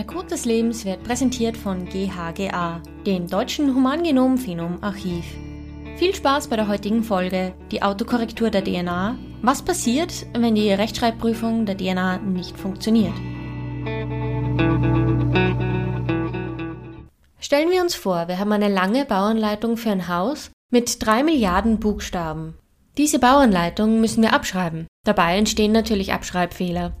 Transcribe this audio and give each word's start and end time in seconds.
Der 0.00 0.06
Code 0.06 0.28
des 0.28 0.46
Lebens 0.46 0.86
wird 0.86 1.02
präsentiert 1.02 1.58
von 1.58 1.84
GHGA, 1.84 2.80
dem 3.04 3.26
Deutschen 3.26 3.74
Humangenom-Phenom-Archiv. 3.74 5.26
Viel 5.98 6.14
Spaß 6.14 6.48
bei 6.48 6.56
der 6.56 6.68
heutigen 6.68 7.04
Folge, 7.04 7.52
die 7.70 7.82
Autokorrektur 7.82 8.48
der 8.48 8.64
DNA. 8.64 9.18
Was 9.42 9.60
passiert, 9.60 10.24
wenn 10.32 10.54
die 10.54 10.72
Rechtschreibprüfung 10.72 11.66
der 11.66 11.76
DNA 11.76 12.16
nicht 12.16 12.56
funktioniert? 12.56 13.12
Stellen 17.38 17.70
wir 17.70 17.82
uns 17.82 17.94
vor, 17.94 18.26
wir 18.26 18.38
haben 18.38 18.52
eine 18.52 18.72
lange 18.72 19.04
Bauanleitung 19.04 19.76
für 19.76 19.90
ein 19.90 20.08
Haus 20.08 20.50
mit 20.72 21.04
drei 21.04 21.22
Milliarden 21.22 21.78
Buchstaben. 21.78 22.54
Diese 22.96 23.18
Bauanleitung 23.18 24.00
müssen 24.00 24.22
wir 24.22 24.32
abschreiben. 24.32 24.86
Dabei 25.04 25.36
entstehen 25.36 25.72
natürlich 25.72 26.14
Abschreibfehler. 26.14 26.94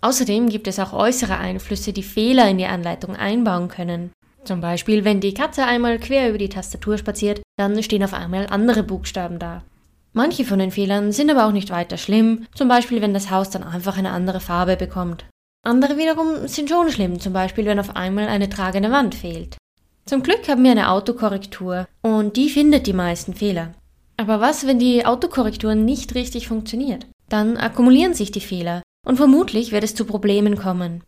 Außerdem 0.00 0.48
gibt 0.48 0.68
es 0.68 0.78
auch 0.78 0.92
äußere 0.92 1.38
Einflüsse, 1.38 1.92
die 1.92 2.02
Fehler 2.02 2.48
in 2.48 2.58
die 2.58 2.66
Anleitung 2.66 3.16
einbauen 3.16 3.68
können. 3.68 4.10
Zum 4.44 4.60
Beispiel, 4.60 5.04
wenn 5.04 5.20
die 5.20 5.34
Katze 5.34 5.64
einmal 5.64 5.98
quer 5.98 6.28
über 6.28 6.38
die 6.38 6.48
Tastatur 6.48 6.98
spaziert, 6.98 7.42
dann 7.56 7.82
stehen 7.82 8.04
auf 8.04 8.14
einmal 8.14 8.46
andere 8.46 8.82
Buchstaben 8.82 9.38
da. 9.38 9.64
Manche 10.12 10.44
von 10.44 10.58
den 10.58 10.70
Fehlern 10.70 11.12
sind 11.12 11.30
aber 11.30 11.46
auch 11.46 11.52
nicht 11.52 11.70
weiter 11.70 11.98
schlimm, 11.98 12.46
zum 12.54 12.68
Beispiel 12.68 13.02
wenn 13.02 13.12
das 13.12 13.30
Haus 13.30 13.50
dann 13.50 13.62
einfach 13.62 13.98
eine 13.98 14.12
andere 14.12 14.40
Farbe 14.40 14.76
bekommt. 14.76 15.26
Andere 15.62 15.98
wiederum 15.98 16.46
sind 16.46 16.70
schon 16.70 16.90
schlimm, 16.90 17.18
zum 17.18 17.32
Beispiel 17.32 17.66
wenn 17.66 17.80
auf 17.80 17.96
einmal 17.96 18.28
eine 18.28 18.48
tragende 18.48 18.92
Wand 18.92 19.14
fehlt. 19.14 19.56
Zum 20.04 20.22
Glück 20.22 20.48
haben 20.48 20.62
wir 20.62 20.70
eine 20.70 20.90
Autokorrektur 20.90 21.86
und 22.02 22.36
die 22.36 22.48
findet 22.48 22.86
die 22.86 22.92
meisten 22.92 23.34
Fehler. 23.34 23.74
Aber 24.16 24.40
was, 24.40 24.66
wenn 24.66 24.78
die 24.78 25.04
Autokorrektur 25.04 25.74
nicht 25.74 26.14
richtig 26.14 26.46
funktioniert? 26.46 27.06
Dann 27.28 27.56
akkumulieren 27.56 28.14
sich 28.14 28.30
die 28.30 28.40
Fehler 28.40 28.82
und 29.06 29.16
vermutlich 29.16 29.72
wird 29.72 29.84
es 29.84 29.94
zu 29.94 30.04
Problemen 30.04 30.56
kommen. 30.56 31.02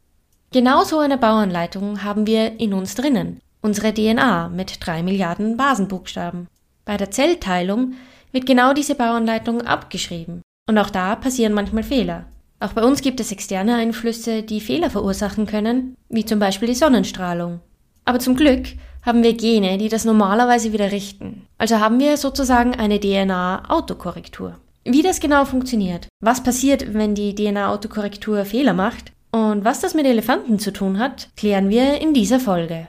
Genau 0.52 0.84
so 0.84 1.00
eine 1.00 1.18
Bauanleitung 1.18 2.04
haben 2.04 2.26
wir 2.26 2.58
in 2.58 2.72
uns 2.72 2.94
drinnen, 2.94 3.40
unsere 3.60 3.92
DNA 3.92 4.48
mit 4.48 4.78
drei 4.80 5.02
Milliarden 5.02 5.56
Basenbuchstaben. 5.56 6.46
Bei 6.84 6.96
der 6.96 7.10
Zellteilung 7.10 7.94
wird 8.32 8.46
genau 8.46 8.72
diese 8.72 8.94
Bauanleitung 8.94 9.62
abgeschrieben. 9.62 10.42
Und 10.68 10.78
auch 10.78 10.90
da 10.90 11.16
passieren 11.16 11.52
manchmal 11.52 11.82
Fehler. 11.82 12.26
Auch 12.60 12.72
bei 12.72 12.84
uns 12.84 13.02
gibt 13.02 13.20
es 13.20 13.32
externe 13.32 13.74
Einflüsse, 13.74 14.42
die 14.42 14.60
Fehler 14.60 14.90
verursachen 14.90 15.46
können, 15.46 15.96
wie 16.08 16.24
zum 16.24 16.38
Beispiel 16.38 16.68
die 16.68 16.74
Sonnenstrahlung. 16.74 17.60
Aber 18.04 18.20
zum 18.20 18.36
Glück 18.36 18.68
haben 19.02 19.22
wir 19.22 19.36
Gene, 19.36 19.76
die 19.76 19.88
das 19.88 20.04
normalerweise 20.04 20.72
wieder 20.72 20.92
richten. 20.92 21.46
Also 21.58 21.80
haben 21.80 21.98
wir 21.98 22.16
sozusagen 22.16 22.74
eine 22.74 23.00
DNA-Autokorrektur. 23.00 24.56
Wie 24.90 25.02
das 25.02 25.20
genau 25.20 25.44
funktioniert, 25.44 26.08
was 26.18 26.42
passiert, 26.42 26.94
wenn 26.94 27.14
die 27.14 27.34
DNA-Autokorrektur 27.34 28.46
Fehler 28.46 28.72
macht 28.72 29.12
und 29.30 29.62
was 29.62 29.80
das 29.80 29.92
mit 29.92 30.06
Elefanten 30.06 30.58
zu 30.58 30.72
tun 30.72 30.98
hat, 30.98 31.28
klären 31.36 31.68
wir 31.68 32.00
in 32.00 32.14
dieser 32.14 32.40
Folge. 32.40 32.88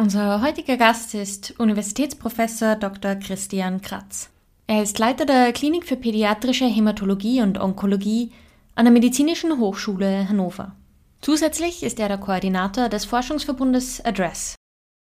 Unser 0.00 0.40
heutiger 0.40 0.76
Gast 0.76 1.16
ist 1.16 1.58
Universitätsprofessor 1.58 2.76
Dr. 2.76 3.16
Christian 3.16 3.82
Kratz. 3.82 4.30
Er 4.68 4.84
ist 4.84 5.00
Leiter 5.00 5.26
der 5.26 5.52
Klinik 5.52 5.84
für 5.84 5.96
pädiatrische 5.96 6.66
Hämatologie 6.66 7.42
und 7.42 7.58
Onkologie 7.58 8.30
an 8.76 8.84
der 8.84 8.92
Medizinischen 8.92 9.58
Hochschule 9.58 10.28
Hannover. 10.28 10.76
Zusätzlich 11.20 11.82
ist 11.82 11.98
er 11.98 12.06
der 12.06 12.18
Koordinator 12.18 12.88
des 12.88 13.04
Forschungsverbundes 13.04 14.04
ADDRESS. 14.04 14.54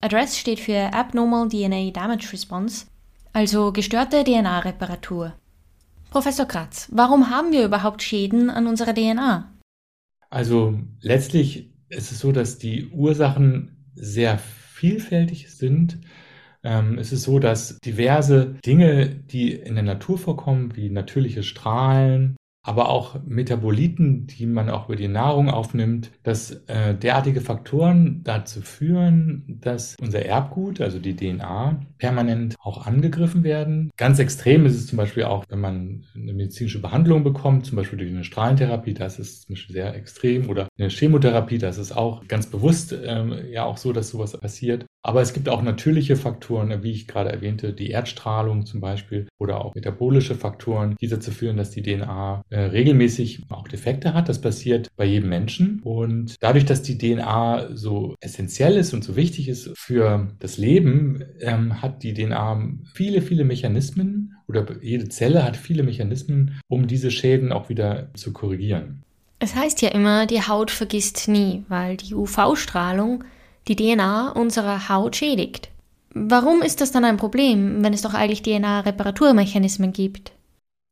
ADDRESS 0.05 0.39
steht 0.39 0.61
für 0.61 0.95
Abnormal 0.95 1.49
DNA 1.49 1.91
Damage 1.91 2.33
Response, 2.33 2.87
also 3.33 3.73
gestörte 3.73 4.23
DNA-Reparatur. 4.23 5.33
Professor 6.11 6.47
Kratz, 6.47 6.89
warum 6.91 7.29
haben 7.29 7.53
wir 7.53 7.65
überhaupt 7.65 8.03
Schäden 8.03 8.49
an 8.49 8.67
unserer 8.67 8.95
DNA? 8.95 9.53
Also 10.31 10.79
letztlich 11.01 11.71
ist 11.91 12.13
es 12.13 12.21
so, 12.21 12.33
dass 12.33 12.59
die 12.59 12.89
Ursachen 12.89 13.85
sehr 13.95 14.39
vielfältig 14.39 15.51
sind. 15.51 15.99
Ähm, 16.63 16.99
es 16.99 17.13
ist 17.13 17.25
so, 17.25 17.39
dass 17.39 17.79
diverse 17.81 18.55
Dinge, 18.65 19.09
die 19.09 19.53
in 19.53 19.75
der 19.75 19.85
Natur 19.85 20.19
vorkommen, 20.19 20.75
wie 20.77 20.89
natürliche 20.89 21.43
Strahlen, 21.43 22.37
aber 22.69 22.91
auch 22.91 23.19
Metaboliten, 23.27 24.27
die 24.27 24.45
man 24.45 24.69
auch 24.69 24.89
über 24.89 24.97
die 24.97 25.09
Nahrung 25.09 25.49
aufnimmt, 25.49 26.11
dass 26.23 26.51
äh, 26.67 26.95
derartige 26.95 27.41
Faktoren 27.41 28.21
dazu 28.25 28.61
führen, 28.61 29.59
dass 29.63 29.97
unser 30.03 30.27
Erbgut, 30.27 30.83
also 30.83 30.99
die 30.99 31.17
DNA, 31.17 31.81
permanent 31.97 32.57
auch 32.61 32.87
angegriffen 32.87 33.43
werden. 33.43 33.91
Ganz 33.97 34.19
extrem 34.19 34.67
ist 34.67 34.75
es 34.75 34.87
zum 34.87 34.99
Beispiel 34.99 35.25
auch, 35.25 35.47
wenn 35.49 35.61
man 35.61 36.05
eine 36.15 36.35
medizinische 36.35 36.83
Behandlung 36.83 37.25
bekommt, 37.25 37.65
zum 37.65 37.77
Beispiel 37.77 37.99
durch 37.99 38.11
eine 38.11 38.25
Strahlentherapie, 38.25 38.93
das 38.93 39.19
ist 39.19 39.47
zum 39.47 39.55
Beispiel 39.55 39.73
sehr 39.73 39.95
extrem, 39.95 40.51
oder 40.51 40.69
eine 40.79 40.91
Chemotherapie, 40.91 41.57
das 41.57 41.79
ist 41.79 41.97
auch 41.97 42.29
ganz 42.29 42.49
bewusst 42.49 42.93
äh, 42.93 43.51
ja 43.51 43.65
auch 43.65 43.79
so, 43.79 43.95
dass 43.95 44.11
sowas 44.11 44.39
passiert. 44.39 44.85
Aber 45.03 45.23
es 45.23 45.33
gibt 45.33 45.49
auch 45.49 45.63
natürliche 45.63 46.17
Faktoren, 46.17 46.83
wie 46.83 46.91
ich 46.91 47.07
gerade 47.07 47.31
erwähnte, 47.31 47.73
die 47.73 47.91
Erdstrahlung 47.91 48.67
zum 48.67 48.81
Beispiel 48.81 49.29
oder 49.39 49.65
auch 49.65 49.75
metabolische 49.75 50.35
Faktoren, 50.35 50.97
die 51.01 51.09
dazu 51.09 51.31
führen, 51.31 51.57
dass 51.57 51.71
die 51.71 51.83
DNA 51.83 52.43
äh, 52.51 52.61
regelmäßig 52.61 53.43
auch 53.49 53.69
Defekte 53.69 54.13
hat. 54.13 54.29
Das 54.29 54.41
passiert 54.41 54.89
bei 54.97 55.05
jedem 55.05 55.29
Menschen. 55.29 55.81
Und 55.85 56.37
dadurch, 56.41 56.65
dass 56.65 56.83
die 56.83 56.99
DNA 56.99 57.77
so 57.77 58.17
essentiell 58.21 58.77
ist 58.77 58.93
und 58.93 59.05
so 59.05 59.15
wichtig 59.15 59.49
ist 59.49 59.71
für 59.77 60.29
das 60.41 60.59
Leben, 60.59 61.23
ähm, 61.41 61.81
hat 61.81 62.03
die 62.03 62.13
DNA 62.13 62.69
viele, 62.93 63.23
viele 63.23 63.45
Mechanismen 63.45 64.35
oder 64.49 64.67
jede 64.83 65.09
Zelle 65.09 65.45
hat 65.45 65.57
viele 65.57 65.85
Mechanismen, 65.85 66.61
um 66.69 66.87
diese 66.87 67.11
Schäden 67.11 67.53
auch 67.53 67.69
wieder 67.69 68.09
zu 68.15 68.33
korrigieren. 68.33 69.03
Es 69.39 69.55
heißt 69.55 69.83
ja 69.83 69.91
immer, 69.91 70.27
die 70.27 70.43
Haut 70.43 70.73
vergisst 70.73 71.29
nie, 71.29 71.65
weil 71.69 71.97
die 71.97 72.15
UV-Strahlung 72.15 73.23
die 73.67 73.77
DNA 73.77 74.31
unserer 74.31 74.89
Haut 74.89 75.17
schädigt. 75.17 75.71
Warum 76.15 76.63
ist 76.63 76.81
das 76.81 76.91
dann 76.91 77.05
ein 77.05 77.17
Problem, 77.17 77.83
wenn 77.83 77.93
es 77.93 78.03
doch 78.03 78.15
eigentlich 78.15 78.43
DNA-Reparaturmechanismen 78.43 79.93
gibt? 79.93 80.33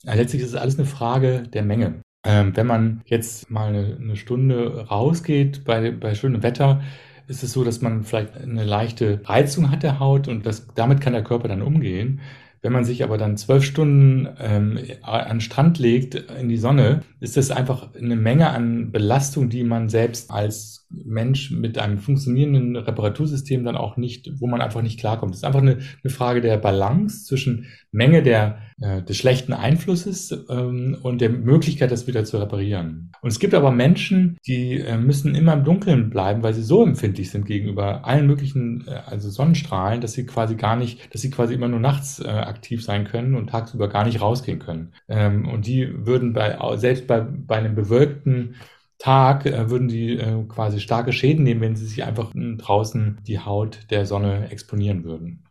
Letztlich 0.05 0.43
ist 0.43 0.51
es 0.51 0.55
alles 0.55 0.79
eine 0.79 0.87
Frage 0.87 1.43
der 1.43 1.63
Menge. 1.63 2.01
Ähm, 2.25 2.57
wenn 2.57 2.67
man 2.67 3.03
jetzt 3.07 3.51
mal 3.51 3.69
eine, 3.69 3.97
eine 4.01 4.17
Stunde 4.17 4.87
rausgeht 4.89 5.65
bei, 5.65 5.91
bei 5.91 6.15
schönem 6.15 6.43
Wetter, 6.43 6.83
ist 7.29 7.43
es 7.43 7.53
so, 7.53 7.65
dass 7.65 7.81
man 7.81 8.05
vielleicht 8.05 8.37
eine 8.37 8.65
leichte 8.65 9.21
Reizung 9.25 9.71
hat 9.71 9.83
der 9.83 9.99
Haut 9.99 10.29
und 10.29 10.47
das, 10.47 10.69
damit 10.75 11.01
kann 11.01 11.13
der 11.13 11.25
Körper 11.25 11.49
dann 11.49 11.63
umgehen. 11.63 12.21
Wenn 12.63 12.73
man 12.73 12.85
sich 12.85 13.05
aber 13.05 13.17
dann 13.17 13.37
zwölf 13.37 13.65
Stunden 13.65 14.29
ähm, 14.41 14.79
an 15.03 15.41
Strand 15.41 15.79
legt, 15.79 16.15
in 16.15 16.49
die 16.49 16.57
Sonne, 16.57 17.03
ist 17.21 17.37
das 17.37 17.51
einfach 17.51 17.95
eine 17.95 18.17
Menge 18.17 18.51
an 18.51 18.91
Belastung, 18.91 19.49
die 19.51 19.63
man 19.63 19.89
selbst 19.89 20.31
als 20.31 20.86
Mensch 20.91 21.51
mit 21.51 21.79
einem 21.79 21.99
funktionierenden 21.99 22.77
Reparatursystem 22.77 23.65
dann 23.65 23.77
auch 23.77 23.97
nicht, 23.97 24.31
wo 24.41 24.47
man 24.47 24.61
einfach 24.61 24.83
nicht 24.83 25.01
klarkommt. 25.01 25.33
Es 25.33 25.39
ist 25.39 25.45
einfach 25.45 25.61
eine, 25.61 25.79
eine 26.03 26.13
Frage 26.13 26.41
der 26.41 26.57
Balance 26.59 27.25
zwischen 27.25 27.67
Menge 27.91 28.23
der, 28.23 28.59
äh, 28.81 29.03
des 29.03 29.17
schlechten 29.17 29.53
Einflusses 29.53 30.33
ähm, 30.49 30.97
und 31.03 31.21
der 31.21 31.31
Möglichkeit, 31.31 31.91
das 31.91 32.07
wieder 32.07 32.25
zu 32.25 32.39
reparieren. 32.39 33.11
Und 33.21 33.31
es 33.31 33.41
gibt 33.41 33.55
aber 33.55 33.73
Menschen, 33.73 34.37
die 34.47 34.79
äh, 34.81 34.97
müssen 34.97 35.35
immer 35.35 35.55
im 35.55 35.65
Dunkeln 35.65 36.11
bleiben, 36.11 36.43
weil 36.43 36.55
sie 36.55 36.63
so 36.63 36.85
empfindlich 36.85 37.31
sind 37.31 37.47
gegenüber 37.47 38.07
allen 38.07 38.27
möglichen, 38.27 38.87
äh, 38.87 39.01
also 39.07 39.29
Sonnenstrahlen, 39.29 40.01
dass 40.01 40.13
sie 40.13 40.27
quasi 40.27 40.55
gar 40.55 40.77
nicht, 40.77 41.13
dass 41.13 41.23
sie 41.23 41.31
quasi 41.31 41.55
immer 41.55 41.69
nur 41.69 41.81
nachts 41.81 42.21
äh, 42.21 42.29
aktiv 42.29 42.85
sein 42.85 43.05
können 43.05 43.35
und 43.35 43.51
tagsüber 43.51 43.89
gar 43.89 44.05
nicht 44.05 44.21
rausgehen 44.21 44.61
können. 44.61 44.93
Ähm, 45.09 45.49
und 45.49 45.67
die 45.67 45.89
würden 46.07 46.33
bei, 46.33 46.57
selbst 46.77 47.07
bei, 47.07 47.21
bei 47.21 47.57
einem 47.57 47.75
bewölkten 47.75 48.55
Tag 48.99 49.47
äh, 49.47 49.71
würden 49.71 49.89
die 49.89 50.19
äh, 50.19 50.43
quasi 50.49 50.81
starke 50.81 51.13
Schäden 51.13 51.45
nehmen, 51.45 51.61
wenn 51.61 51.77
sie 51.77 51.87
sich 51.87 52.05
einfach 52.05 52.33
hm, 52.35 52.59
draußen 52.59 53.19
die 53.27 53.39
Haut 53.39 53.81
der 53.91 54.07
Sonne 54.07 54.49
exponieren 54.51 55.05
würden. 55.05 55.43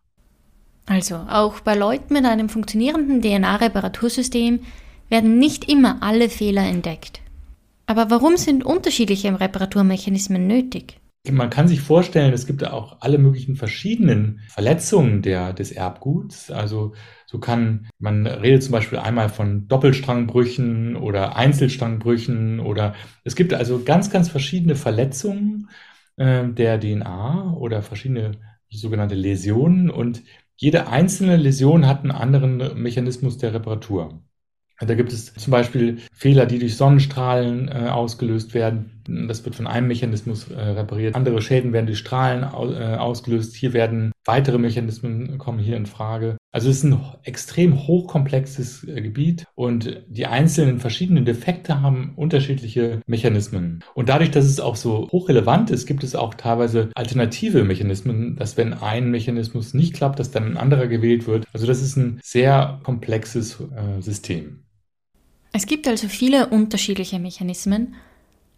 Also 0.88 1.16
auch 1.16 1.60
bei 1.62 1.76
Leuten 1.76 2.14
mit 2.14 2.26
einem 2.26 2.50
funktionierenden 2.50 3.22
DNA-Reparatursystem 3.22 4.60
werden 5.10 5.40
nicht 5.40 5.70
immer 5.70 5.98
alle 6.02 6.30
Fehler 6.30 6.64
entdeckt. 6.64 7.22
Aber 7.88 8.10
warum 8.10 8.38
sind 8.38 8.66
unterschiedliche 8.66 9.40
Reparaturmechanismen 9.40 10.48
nötig? 10.48 11.00
Man 11.32 11.50
kann 11.50 11.68
sich 11.68 11.82
vorstellen, 11.82 12.34
es 12.34 12.46
gibt 12.46 12.66
auch 12.66 13.02
alle 13.02 13.18
möglichen 13.18 13.56
verschiedenen 13.56 14.42
Verletzungen 14.50 15.22
der, 15.22 15.54
des 15.54 15.72
Erbguts. 15.72 16.52
Also 16.52 16.94
so 17.26 17.40
kann, 17.40 17.88
man 18.00 18.28
redet 18.28 18.64
zum 18.64 18.72
Beispiel 18.72 19.00
einmal 19.00 19.30
von 19.30 19.68
Doppelstrangbrüchen 19.68 20.96
oder 20.96 21.36
Einzelstrangbrüchen 21.36 22.60
oder 22.60 22.96
es 23.24 23.36
gibt 23.36 23.54
also 23.54 23.84
ganz, 23.84 24.10
ganz 24.10 24.30
verschiedene 24.30 24.76
Verletzungen 24.76 25.70
äh, 26.18 26.48
der 26.48 26.80
DNA 26.80 27.54
oder 27.54 27.82
verschiedene 27.82 28.32
sogenannte 28.70 29.16
Läsionen 29.16 29.90
und 29.90 30.24
jede 30.58 30.88
einzelne 30.88 31.38
Läsion 31.38 31.86
hat 31.88 32.02
einen 32.02 32.12
anderen 32.12 32.82
Mechanismus 32.82 33.38
der 33.38 33.54
Reparatur. 33.54 34.22
Da 34.80 34.94
gibt 34.94 35.14
es 35.14 35.34
zum 35.34 35.52
Beispiel 35.52 36.00
Fehler, 36.14 36.46
die 36.46 36.60
durch 36.60 36.76
Sonnenstrahlen 36.76 37.70
äh, 37.70 37.90
ausgelöst 37.90 38.54
werden, 38.54 38.95
Das 39.08 39.46
wird 39.46 39.56
von 39.56 39.68
einem 39.68 39.88
Mechanismus 39.88 40.50
äh, 40.50 40.60
repariert. 40.60 41.16
Andere 41.16 41.42
Schäden 41.42 41.74
werden 41.74 41.86
durch 41.86 42.00
Strahlen 42.00 42.44
äh, 42.44 42.96
ausgelöst. 42.96 43.56
Hier 43.56 43.74
werden 43.74 44.12
weitere 44.26 44.58
Mechanismen 44.58 45.38
kommen 45.38 45.60
hier 45.60 45.78
in 45.78 45.86
Frage. 45.86 46.38
Also 46.52 46.70
es 46.70 46.78
ist 46.78 46.84
ein 46.86 46.98
extrem 47.24 47.86
hochkomplexes 47.86 48.86
äh, 48.86 49.02
Gebiet 49.02 49.46
und 49.56 50.02
die 50.08 50.26
einzelnen 50.26 50.80
verschiedenen 50.80 51.26
Defekte 51.26 51.82
haben 51.82 52.14
unterschiedliche 52.16 53.02
Mechanismen. 53.06 53.84
Und 53.94 54.10
dadurch, 54.10 54.32
dass 54.32 54.46
es 54.46 54.60
auch 54.60 54.78
so 54.78 55.10
hochrelevant 55.12 55.70
ist, 55.70 55.86
gibt 55.86 56.04
es 56.04 56.16
auch 56.16 56.34
teilweise 56.34 56.92
alternative 56.96 57.64
Mechanismen, 57.64 58.36
dass 58.38 58.58
wenn 58.58 58.74
ein 58.74 59.12
Mechanismus 59.12 59.74
nicht 59.74 59.96
klappt, 59.96 60.20
dass 60.20 60.32
dann 60.32 60.46
ein 60.46 60.58
anderer 60.58 60.88
gewählt 60.88 61.28
wird. 61.28 61.46
Also 61.54 61.68
das 61.68 61.82
ist 61.82 61.98
ein 61.98 62.20
sehr 62.24 62.80
komplexes 62.84 63.60
äh, 63.60 64.02
System. 64.02 64.62
Es 65.52 65.68
gibt 65.68 65.88
also 65.88 66.08
viele 66.08 66.48
unterschiedliche 66.48 67.20
Mechanismen. 67.20 67.96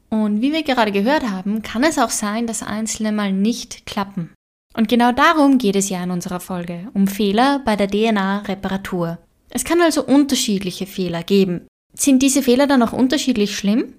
Und 0.10 0.42
wie 0.42 0.54
wir 0.54 0.64
gerade 0.64 0.92
gehört 0.92 1.30
haben, 1.30 1.62
kann 1.62 1.84
es 1.84 2.00
auch 2.00 2.10
sein, 2.10 2.48
dass 2.48 2.64
einzelne 2.64 3.12
mal 3.12 3.32
nicht 3.34 3.86
klappen. 3.86 4.34
Und 4.76 4.88
genau 4.88 5.12
darum 5.12 5.58
geht 5.58 5.76
es 5.76 5.90
ja 5.90 6.04
in 6.04 6.12
unserer 6.12 6.40
Folge, 6.40 6.88
um 6.94 7.08
Fehler 7.08 7.62
bei 7.66 7.76
der 7.76 7.90
DNA-Reparatur. 7.90 9.18
Es 9.50 9.64
kann 9.64 9.82
also 9.82 10.06
unterschiedliche 10.06 10.86
Fehler 10.86 11.24
geben. 11.24 11.68
Sind 11.94 12.22
diese 12.22 12.44
Fehler 12.44 12.68
dann 12.68 12.84
auch 12.84 12.94
unterschiedlich 12.94 13.58
schlimm? 13.58 13.96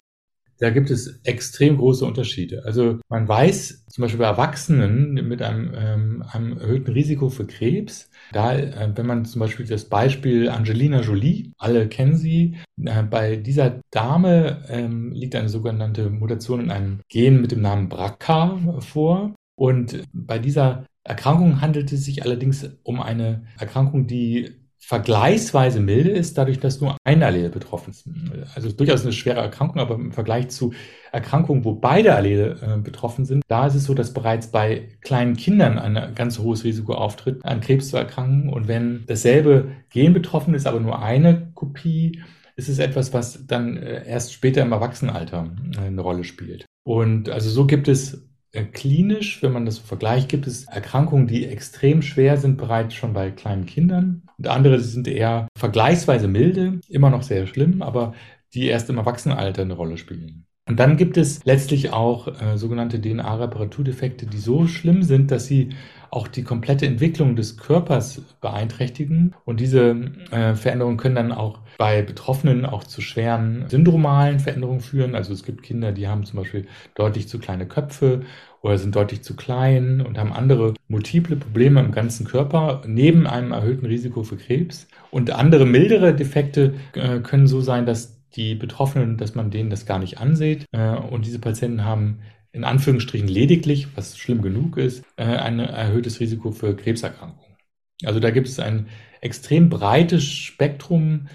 Da 0.58 0.70
gibt 0.70 0.90
es 0.90 1.20
extrem 1.24 1.76
große 1.78 2.04
Unterschiede. 2.04 2.64
Also 2.64 2.98
man 3.08 3.28
weiß 3.28 3.86
zum 3.88 4.02
Beispiel 4.02 4.18
bei 4.18 4.26
Erwachsenen 4.26 5.14
mit 5.28 5.40
einem, 5.40 5.72
ähm, 5.74 6.24
einem 6.30 6.58
erhöhten 6.58 6.92
Risiko 6.92 7.28
für 7.28 7.46
Krebs, 7.46 8.10
da, 8.32 8.56
äh, 8.56 8.92
wenn 8.94 9.06
man 9.06 9.24
zum 9.24 9.40
Beispiel 9.40 9.66
das 9.66 9.84
Beispiel 9.84 10.48
Angelina 10.48 11.00
Jolie, 11.00 11.52
alle 11.58 11.88
kennen 11.88 12.16
sie, 12.16 12.56
äh, 12.84 13.02
bei 13.04 13.36
dieser 13.36 13.80
Dame 13.90 14.64
ähm, 14.68 15.12
liegt 15.12 15.34
eine 15.36 15.48
sogenannte 15.48 16.10
Mutation 16.10 16.60
in 16.60 16.70
einem 16.70 17.00
Gen 17.08 17.40
mit 17.40 17.52
dem 17.52 17.62
Namen 17.62 17.88
BRCA 17.88 18.80
vor. 18.80 19.34
Und 19.56 20.02
bei 20.12 20.38
dieser 20.38 20.86
Erkrankung 21.04 21.60
handelt 21.60 21.92
es 21.92 22.04
sich 22.04 22.22
allerdings 22.22 22.68
um 22.82 23.00
eine 23.00 23.46
Erkrankung, 23.58 24.06
die 24.06 24.67
vergleichsweise 24.88 25.80
milde 25.80 26.08
ist, 26.08 26.38
dadurch, 26.38 26.60
dass 26.60 26.80
nur 26.80 26.96
ein 27.04 27.22
Allele 27.22 27.50
betroffen 27.50 27.90
ist. 27.90 28.08
Also 28.54 28.72
durchaus 28.72 29.02
eine 29.02 29.12
schwere 29.12 29.38
Erkrankung, 29.38 29.82
aber 29.82 29.96
im 29.96 30.12
Vergleich 30.12 30.48
zu 30.48 30.72
Erkrankungen, 31.12 31.62
wo 31.66 31.74
beide 31.74 32.14
Allele 32.14 32.56
äh, 32.62 32.80
betroffen 32.80 33.26
sind, 33.26 33.44
da 33.48 33.66
ist 33.66 33.74
es 33.74 33.84
so, 33.84 33.92
dass 33.92 34.14
bereits 34.14 34.46
bei 34.46 34.88
kleinen 35.02 35.36
Kindern 35.36 35.78
ein 35.78 36.14
ganz 36.14 36.38
hohes 36.38 36.64
Risiko 36.64 36.94
auftritt, 36.94 37.44
an 37.44 37.60
Krebs 37.60 37.90
zu 37.90 37.98
erkranken. 37.98 38.48
Und 38.48 38.66
wenn 38.66 39.04
dasselbe 39.06 39.72
Gen 39.90 40.14
betroffen 40.14 40.54
ist, 40.54 40.66
aber 40.66 40.80
nur 40.80 41.02
eine 41.02 41.52
Kopie, 41.52 42.22
ist 42.56 42.70
es 42.70 42.78
etwas, 42.78 43.12
was 43.12 43.46
dann 43.46 43.76
äh, 43.76 44.08
erst 44.08 44.32
später 44.32 44.62
im 44.62 44.72
Erwachsenenalter 44.72 45.50
äh, 45.76 45.80
eine 45.80 46.00
Rolle 46.00 46.24
spielt. 46.24 46.64
Und 46.82 47.28
also 47.28 47.50
so 47.50 47.66
gibt 47.66 47.88
es 47.88 48.26
klinisch, 48.72 49.42
wenn 49.42 49.52
man 49.52 49.66
das 49.66 49.76
so 49.76 49.82
vergleicht, 49.82 50.28
gibt 50.28 50.46
es 50.46 50.64
Erkrankungen, 50.64 51.26
die 51.26 51.46
extrem 51.46 52.02
schwer 52.02 52.36
sind, 52.36 52.56
bereits 52.56 52.94
schon 52.94 53.12
bei 53.12 53.30
kleinen 53.30 53.66
Kindern. 53.66 54.22
Und 54.38 54.48
andere 54.48 54.80
sind 54.80 55.08
eher 55.08 55.48
vergleichsweise 55.56 56.28
milde, 56.28 56.80
immer 56.88 57.10
noch 57.10 57.22
sehr 57.22 57.46
schlimm, 57.46 57.82
aber 57.82 58.14
die 58.54 58.66
erst 58.66 58.88
im 58.88 58.98
Erwachsenenalter 58.98 59.62
eine 59.62 59.74
Rolle 59.74 59.98
spielen. 59.98 60.46
Und 60.68 60.78
dann 60.78 60.98
gibt 60.98 61.16
es 61.16 61.44
letztlich 61.44 61.92
auch 61.92 62.28
äh, 62.40 62.58
sogenannte 62.58 63.00
DNA-Reparaturdefekte, 63.00 64.26
die 64.26 64.36
so 64.36 64.66
schlimm 64.66 65.02
sind, 65.02 65.30
dass 65.30 65.46
sie 65.46 65.70
auch 66.10 66.28
die 66.28 66.42
komplette 66.42 66.86
Entwicklung 66.86 67.36
des 67.36 67.56
Körpers 67.56 68.22
beeinträchtigen. 68.40 69.34
Und 69.44 69.60
diese 69.60 70.12
äh, 70.30 70.54
Veränderungen 70.54 70.98
können 70.98 71.14
dann 71.14 71.32
auch 71.32 71.60
bei 71.78 72.02
Betroffenen 72.02 72.66
auch 72.66 72.84
zu 72.84 73.00
schweren 73.00 73.64
syndromalen 73.68 74.40
Veränderungen 74.40 74.80
führen. 74.80 75.14
Also 75.14 75.32
es 75.32 75.44
gibt 75.44 75.62
Kinder, 75.62 75.92
die 75.92 76.08
haben 76.08 76.24
zum 76.24 76.40
Beispiel 76.40 76.66
deutlich 76.96 77.28
zu 77.28 77.38
kleine 77.38 77.66
Köpfe 77.66 78.22
oder 78.60 78.76
sind 78.76 78.96
deutlich 78.96 79.22
zu 79.22 79.36
klein 79.36 80.00
und 80.00 80.18
haben 80.18 80.32
andere 80.32 80.74
multiple 80.88 81.36
Probleme 81.36 81.78
im 81.80 81.92
ganzen 81.92 82.26
Körper 82.26 82.82
neben 82.84 83.28
einem 83.28 83.52
erhöhten 83.52 83.86
Risiko 83.86 84.24
für 84.24 84.36
Krebs. 84.36 84.88
Und 85.12 85.30
andere 85.30 85.64
mildere 85.64 86.14
Defekte 86.14 86.74
äh, 86.94 87.20
können 87.20 87.46
so 87.46 87.60
sein, 87.60 87.86
dass 87.86 88.18
die 88.34 88.56
Betroffenen, 88.56 89.16
dass 89.16 89.36
man 89.36 89.52
denen 89.52 89.70
das 89.70 89.86
gar 89.86 90.00
nicht 90.00 90.18
ansieht. 90.18 90.66
Äh, 90.72 90.96
und 90.96 91.26
diese 91.26 91.38
Patienten 91.38 91.84
haben 91.84 92.18
in 92.50 92.64
Anführungsstrichen 92.64 93.28
lediglich, 93.28 93.86
was 93.94 94.18
schlimm 94.18 94.42
genug 94.42 94.78
ist, 94.78 95.04
äh, 95.14 95.22
ein 95.22 95.60
erhöhtes 95.60 96.18
Risiko 96.18 96.50
für 96.50 96.74
Krebserkrankungen. 96.74 97.56
Also 98.04 98.18
da 98.18 98.30
gibt 98.30 98.48
es 98.48 98.58
ein 98.58 98.88
extrem 99.20 99.68
breites 99.68 100.24
Spektrum 100.24 101.28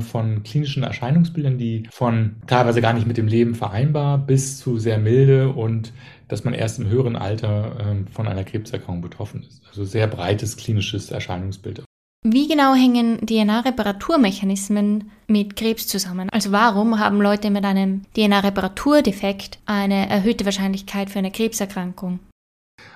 von 0.00 0.42
klinischen 0.44 0.82
Erscheinungsbildern, 0.82 1.58
die 1.58 1.86
von 1.90 2.36
teilweise 2.46 2.80
gar 2.80 2.94
nicht 2.94 3.06
mit 3.06 3.18
dem 3.18 3.28
Leben 3.28 3.54
vereinbar 3.54 4.16
bis 4.16 4.58
zu 4.58 4.78
sehr 4.78 4.98
milde 4.98 5.50
und 5.50 5.92
dass 6.28 6.44
man 6.44 6.54
erst 6.54 6.78
im 6.78 6.88
höheren 6.88 7.16
Alter 7.16 7.76
ähm, 7.80 8.06
von 8.06 8.28
einer 8.28 8.44
Krebserkrankung 8.44 9.02
betroffen 9.02 9.42
ist. 9.42 9.62
Also 9.68 9.84
sehr 9.84 10.06
breites 10.06 10.56
klinisches 10.56 11.10
Erscheinungsbild. 11.10 11.82
Wie 12.24 12.48
genau 12.48 12.74
hängen 12.74 13.24
DNA-Reparaturmechanismen 13.24 15.10
mit 15.28 15.56
Krebs 15.56 15.86
zusammen? 15.86 16.28
Also 16.30 16.50
warum 16.50 16.98
haben 16.98 17.22
Leute 17.22 17.50
mit 17.50 17.64
einem 17.64 18.02
DNA-Reparaturdefekt 18.16 19.60
eine 19.66 20.08
erhöhte 20.08 20.44
Wahrscheinlichkeit 20.44 21.10
für 21.10 21.20
eine 21.20 21.30
Krebserkrankung? 21.30 22.18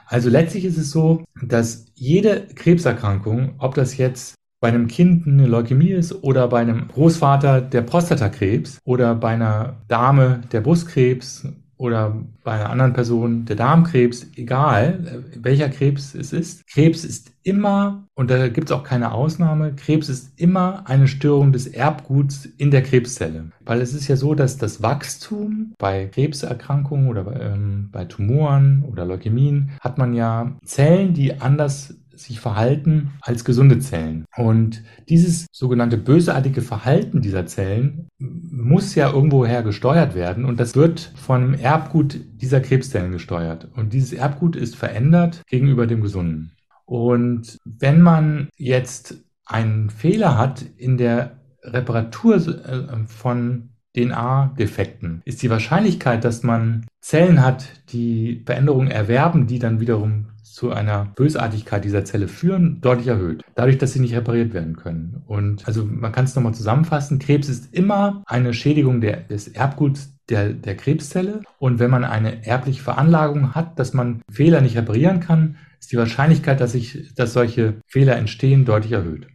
Also 0.07 0.29
letztlich 0.29 0.65
ist 0.65 0.77
es 0.77 0.91
so, 0.91 1.25
dass 1.41 1.87
jede 1.95 2.49
Krebserkrankung, 2.55 3.55
ob 3.59 3.75
das 3.75 3.97
jetzt 3.97 4.35
bei 4.63 4.69
einem 4.69 4.87
Kind 4.87 5.27
eine 5.27 5.47
Leukämie 5.47 5.91
ist 5.91 6.23
oder 6.23 6.47
bei 6.47 6.61
einem 6.61 6.87
Großvater 6.87 7.61
der 7.61 7.83
Prostatakrebs 7.83 8.79
oder 8.85 9.17
bei 9.17 9.31
einer 9.31 9.75
Dame 9.89 10.43
der 10.53 10.61
Brustkrebs 10.61 11.49
oder 11.79 12.17
bei 12.45 12.53
einer 12.53 12.71
anderen 12.71 12.93
Person 12.93 13.45
der 13.45 13.57
Darmkrebs, 13.57 14.29
egal 14.37 15.25
äh, 15.35 15.43
welcher 15.43 15.69
Krebs 15.69 16.15
es 16.15 16.33
ist. 16.33 16.65
Krebs 16.69 17.05
ist 17.05 17.33
immer, 17.43 18.05
und 18.15 18.31
da 18.31 18.47
gibt 18.47 18.71
es 18.71 18.73
auch 18.73 18.85
keine 18.85 19.11
Ausnahme, 19.11 19.75
Krebs 19.75 20.09
ist 20.09 20.39
immer 20.39 20.89
eine 20.89 21.09
Störung 21.09 21.51
des 21.51 21.67
Erbguts 21.67 22.47
in 22.57 22.71
der 22.71 22.85
Krebszelle. 22.85 23.47
Weil 23.65 23.81
es 23.81 23.95
ist 23.95 24.07
ja 24.07 24.15
so, 24.15 24.37
dass 24.37 24.59
das 24.59 24.81
Wachstum 24.81 25.75
bei 25.77 26.07
Krebserkrankungen 26.07 27.09
oder 27.09 27.41
ähm, 27.41 27.89
bei 27.91 28.05
Tumoren 28.05 28.85
oder 28.89 29.05
Leukämien 29.05 29.73
hat 29.81 29.99
man 29.99 30.15
ja 30.15 30.53
Zellen, 30.65 31.15
die 31.15 31.41
anders 31.41 31.97
sich 32.15 32.41
verhalten 32.41 33.13
als 33.21 33.45
gesunde 33.45 33.79
Zellen. 33.79 34.25
Und 34.37 34.83
dieses 35.09 35.47
sogenannte 35.53 35.99
bösartige 35.99 36.63
Verhalten 36.63 37.21
dieser 37.21 37.47
Zellen 37.47 38.09
muss 38.19 38.95
ja 38.95 39.11
irgendwoher 39.13 39.63
gesteuert 39.63 40.15
werden 40.15 40.45
und 40.45 40.61
das 40.61 40.75
wird 40.75 41.13
von 41.17 41.55
Erbgut 41.55 42.21
dieser 42.35 42.61
Krebszellen 42.61 43.13
gesteuert. 43.13 43.69
Und 43.75 43.93
dieses 43.93 44.13
Erbgut 44.13 44.57
ist 44.57 44.77
verändert 44.77 45.43
gegenüber 45.47 45.87
dem 45.87 46.01
gesunden. 46.01 46.53
Und 46.85 47.59
wenn 47.65 48.03
man 48.03 48.49
jetzt 48.57 49.17
einen 49.47 49.91
Fehler 49.91 50.39
hat 50.39 50.65
in 50.77 50.99
der 50.99 51.39
Reparatur 51.63 52.37
äh, 52.37 53.07
von 53.07 53.71
DNA-Defekten, 53.97 55.23
ist 55.25 55.43
die 55.43 55.51
Wahrscheinlichkeit, 55.51 56.25
dass 56.25 56.43
man 56.43 56.87
Zellen 57.01 57.43
hat, 57.43 57.69
die 57.91 58.43
Veränderungen 58.47 58.91
erwerben, 58.91 59.47
die 59.47 59.59
dann 59.59 59.81
wiederum 59.81 60.27
zu 60.53 60.71
einer 60.71 61.07
Bösartigkeit 61.17 61.83
dieser 61.83 62.05
Zelle 62.05 62.29
führen, 62.29 62.81
deutlich 62.83 63.09
erhöht. 63.09 63.43
Dadurch, 63.55 63.79
dass 63.79 63.95
sie 63.95 64.01
nicht 64.01 64.15
repariert 64.15 64.53
werden 64.53 64.77
können. 64.77 65.23
Und 65.27 65.67
also 65.67 65.85
man 65.85 66.13
kann 66.13 66.27
es 66.27 66.35
nochmal 66.35 66.55
zusammenfassen. 66.55 67.19
Krebs 67.19 67.49
ist 67.49 67.73
immer 67.73 68.23
eine 68.27 68.53
Schädigung 68.53 69.01
der, 69.01 69.17
des 69.23 69.49
Erbguts 69.49 70.13
der, 70.29 70.53
der 70.53 70.77
Krebszelle. 70.77 71.41
Und 71.59 71.79
wenn 71.79 71.91
man 71.91 72.05
eine 72.05 72.47
erbliche 72.47 72.83
Veranlagung 72.83 73.55
hat, 73.55 73.79
dass 73.79 73.95
man 73.95 74.21
Fehler 74.31 74.61
nicht 74.61 74.77
reparieren 74.77 75.21
kann, 75.21 75.57
ist 75.81 75.91
die 75.91 75.97
Wahrscheinlichkeit, 75.97 76.61
dass, 76.61 76.75
ich, 76.75 77.15
dass 77.15 77.33
solche 77.33 77.81
Fehler 77.87 78.17
entstehen, 78.17 78.67
deutlich 78.67 78.93
erhöht. 78.93 79.29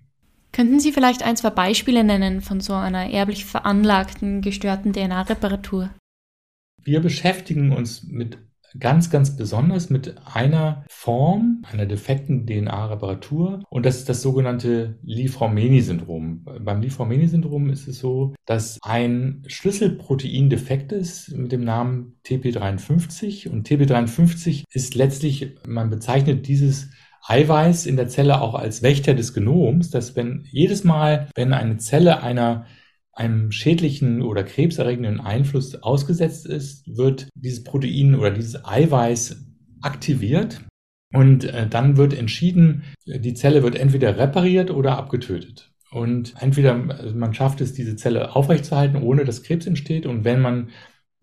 Könnten 0.52 0.80
Sie 0.80 0.92
vielleicht 0.92 1.24
ein, 1.24 1.36
zwei 1.36 1.50
Beispiele 1.50 2.04
nennen 2.04 2.42
von 2.42 2.62
so 2.62 2.74
einer 2.74 3.10
erblich 3.10 3.46
veranlagten, 3.46 4.42
gestörten 4.42 4.94
DNA-Reparatur? 4.94 5.90
Wir 6.84 7.00
beschäftigen 7.02 7.74
uns 7.74 8.04
mit 8.04 8.38
ganz, 8.80 9.10
ganz 9.10 9.36
besonders 9.36 9.90
mit 9.90 10.16
einer 10.34 10.86
Form 10.90 11.64
einer 11.72 11.86
defekten 11.86 12.46
DNA-Reparatur 12.46 13.64
und 13.70 13.86
das 13.86 13.98
ist 13.98 14.10
das 14.10 14.22
sogenannte 14.22 14.98
Li-Fraumeni-Syndrom. 15.04 16.46
Beim 16.62 16.82
Li-Fraumeni-Syndrom 16.82 17.70
ist 17.70 17.88
es 17.88 18.00
so, 18.00 18.34
dass 18.46 18.80
ein 18.82 19.44
Schlüsselprotein 19.48 20.50
defekt 20.50 20.92
ist 20.92 21.36
mit 21.36 21.52
dem 21.52 21.64
Namen 21.64 22.20
TP53 22.26 23.50
und 23.50 23.68
TP53 23.68 24.64
ist 24.72 24.96
letztlich, 24.96 25.56
man 25.68 25.90
bezeichnet 25.90 26.48
dieses 26.48 26.90
Eiweiß 27.28 27.86
in 27.86 27.98
der 27.98 28.08
Zelle 28.08 28.42
auch 28.42 28.56
als 28.56 28.82
Wächter 28.82 29.14
des 29.14 29.34
Genoms, 29.34 29.90
dass 29.90 30.16
wenn 30.16 30.46
jedes 30.50 30.86
Mal, 30.86 31.28
wenn 31.36 31.52
eine 31.52 31.78
Zelle 31.78 32.24
einer 32.24 32.66
einem 33.18 33.52
schädlichen 33.52 34.22
oder 34.22 34.44
krebserregenden 34.44 35.20
Einfluss 35.20 35.76
ausgesetzt 35.76 36.46
ist, 36.46 36.88
wird 36.88 37.28
dieses 37.36 37.64
Protein 37.64 38.16
oder 38.16 38.32
dieses 38.32 38.64
Eiweiß 38.64 39.46
aktiviert 39.82 40.62
und 41.14 41.44
äh, 41.44 41.68
dann 41.68 41.98
wird 41.98 42.14
entschieden, 42.14 42.84
die 43.06 43.34
Zelle 43.34 43.64
wird 43.64 43.76
entweder 43.76 44.18
repariert 44.18 44.72
oder 44.72 44.98
abgetötet. 44.98 45.72
Und 45.92 46.36
entweder 46.40 46.74
also 47.00 47.16
man 47.16 47.34
schafft 47.34 47.62
es, 47.62 47.74
diese 47.74 47.96
Zelle 47.96 48.36
aufrechtzuerhalten, 48.36 49.02
ohne 49.02 49.26
dass 49.26 49.44
Krebs 49.44 49.66
entsteht. 49.68 50.06
Und 50.06 50.24
wenn 50.24 50.42
man 50.42 50.70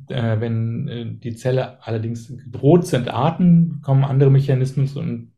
Äh, 0.09 0.41
wenn 0.41 0.89
äh, 0.89 1.07
die 1.23 1.37
Zelle 1.37 1.79
allerdings 1.87 2.31
droht 2.51 2.85
zu 2.87 2.97
entarten, 2.97 3.81
kommen 3.83 4.05
andere 4.05 4.31
Mechanismen, 4.31 4.87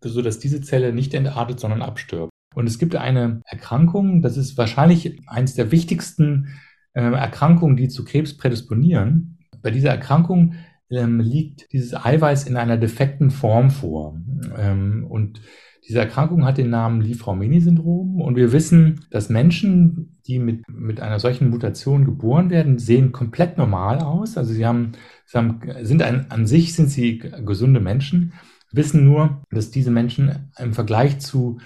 so 0.00 0.22
dass 0.22 0.38
diese 0.38 0.60
Zelle 0.62 0.92
nicht 0.92 1.14
entartet, 1.14 1.60
sondern 1.60 1.82
abstirbt. 1.82 2.32
Und 2.56 2.66
es 2.66 2.78
gibt 2.78 2.96
eine 2.96 3.42
Erkrankung, 3.44 4.22
das 4.22 4.38
ist 4.38 4.56
wahrscheinlich 4.56 5.20
eines 5.28 5.54
der 5.54 5.70
wichtigsten 5.70 6.48
äh, 6.94 7.02
Erkrankungen, 7.02 7.76
die 7.76 7.88
zu 7.88 8.02
Krebs 8.02 8.34
prädisponieren. 8.34 9.36
Bei 9.60 9.70
dieser 9.70 9.90
Erkrankung 9.90 10.54
ähm, 10.88 11.20
liegt 11.20 11.70
dieses 11.74 11.92
Eiweiß 11.94 12.44
in 12.44 12.56
einer 12.56 12.78
defekten 12.78 13.30
Form 13.30 13.68
vor. 13.68 14.18
Ähm, 14.56 15.06
und 15.06 15.42
diese 15.86 15.98
Erkrankung 15.98 16.46
hat 16.46 16.56
den 16.56 16.70
Namen 16.70 17.02
Li-Fraumeni-Syndrom 17.02 18.22
und 18.22 18.36
wir 18.36 18.52
wissen, 18.52 19.04
dass 19.10 19.28
Menschen, 19.28 20.18
die 20.26 20.38
mit, 20.38 20.62
mit 20.66 21.00
einer 21.00 21.20
solchen 21.20 21.50
Mutation 21.50 22.06
geboren 22.06 22.48
werden, 22.48 22.78
sehen 22.78 23.12
komplett 23.12 23.58
normal 23.58 23.98
aus. 23.98 24.38
Also 24.38 24.54
sie 24.54 24.64
haben, 24.64 24.92
sie 25.26 25.36
haben 25.36 25.60
sind 25.82 26.00
ein, 26.00 26.30
an 26.30 26.46
sich 26.46 26.74
sind 26.74 26.88
sie 26.88 27.18
gesunde 27.18 27.80
Menschen, 27.80 28.32
wissen 28.72 29.04
nur, 29.04 29.42
dass 29.50 29.70
diese 29.70 29.90
Menschen 29.90 30.50
im 30.58 30.72
Vergleich 30.72 31.18
zu 31.18 31.58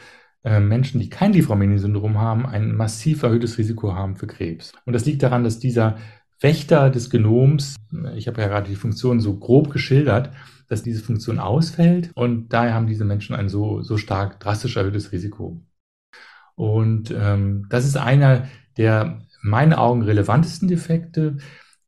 Menschen, 0.43 1.01
die 1.01 1.11
kein 1.11 1.33
Li-Fraumeni-Syndrom 1.33 2.19
haben, 2.19 2.47
ein 2.47 2.75
massiv 2.75 3.23
erhöhtes 3.23 3.59
Risiko 3.59 3.95
haben 3.95 4.17
für 4.17 4.27
Krebs. 4.27 4.73
Und 4.87 4.95
das 4.95 5.05
liegt 5.05 5.23
daran, 5.23 5.45
dass 5.45 5.59
dieser 5.59 5.99
Wächter 6.41 6.89
des 6.89 7.11
Genoms, 7.11 7.77
ich 8.15 8.27
habe 8.27 8.41
ja 8.41 8.49
gerade 8.49 8.71
die 8.71 8.77
Funktion 8.77 9.21
so 9.21 9.37
grob 9.37 9.71
geschildert, 9.71 10.31
dass 10.69 10.83
diese 10.83 11.03
Funktion 11.03 11.39
ausfällt 11.39 12.11
und 12.15 12.53
daher 12.53 12.75
haben 12.75 12.87
diese 12.87 13.05
Menschen 13.05 13.35
ein 13.35 13.49
so, 13.49 13.83
so 13.83 13.99
stark 13.99 14.41
drastisch 14.41 14.77
erhöhtes 14.77 15.13
Risiko. 15.13 15.61
Und 16.55 17.11
ähm, 17.11 17.67
das 17.69 17.85
ist 17.85 17.97
einer 17.97 18.49
der 18.77 19.23
in 19.43 19.51
meinen 19.51 19.73
Augen 19.73 20.03
relevantesten 20.03 20.69
Defekte. 20.69 21.39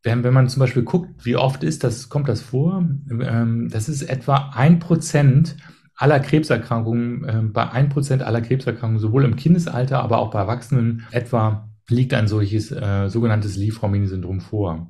Wenn, 0.03 0.25
wenn 0.25 0.35
man 0.35 0.49
zum 0.49 0.61
Beispiel 0.61 0.83
guckt, 0.83 1.25
wie 1.25 1.37
oft 1.37 1.63
ist 1.63 1.85
das, 1.85 2.09
kommt 2.09 2.29
das 2.29 2.41
vor? 2.41 2.85
Ähm, 3.09 3.69
das 3.71 3.89
ist 3.89 4.03
etwa 4.03 4.51
ein 4.55 4.79
Prozent 4.79 5.57
aller 5.97 6.21
Krebserkrankungen, 6.21 7.25
äh, 7.25 7.43
bei 7.43 7.71
ein 7.71 7.89
Prozent 7.89 8.23
aller 8.23 8.41
Krebserkrankungen, 8.41 9.01
sowohl 9.01 9.25
im 9.25 9.37
Kindesalter, 9.37 10.03
aber 10.03 10.19
auch 10.19 10.31
bei 10.31 10.41
Erwachsenen 10.41 11.07
etwa 11.11 11.69
liegt 11.89 12.15
ein 12.15 12.29
solches 12.29 12.71
äh, 12.71 13.09
sogenanntes 13.09 13.57
Li-Fraumeni-Syndrom 13.57 14.41
vor. 14.41 14.89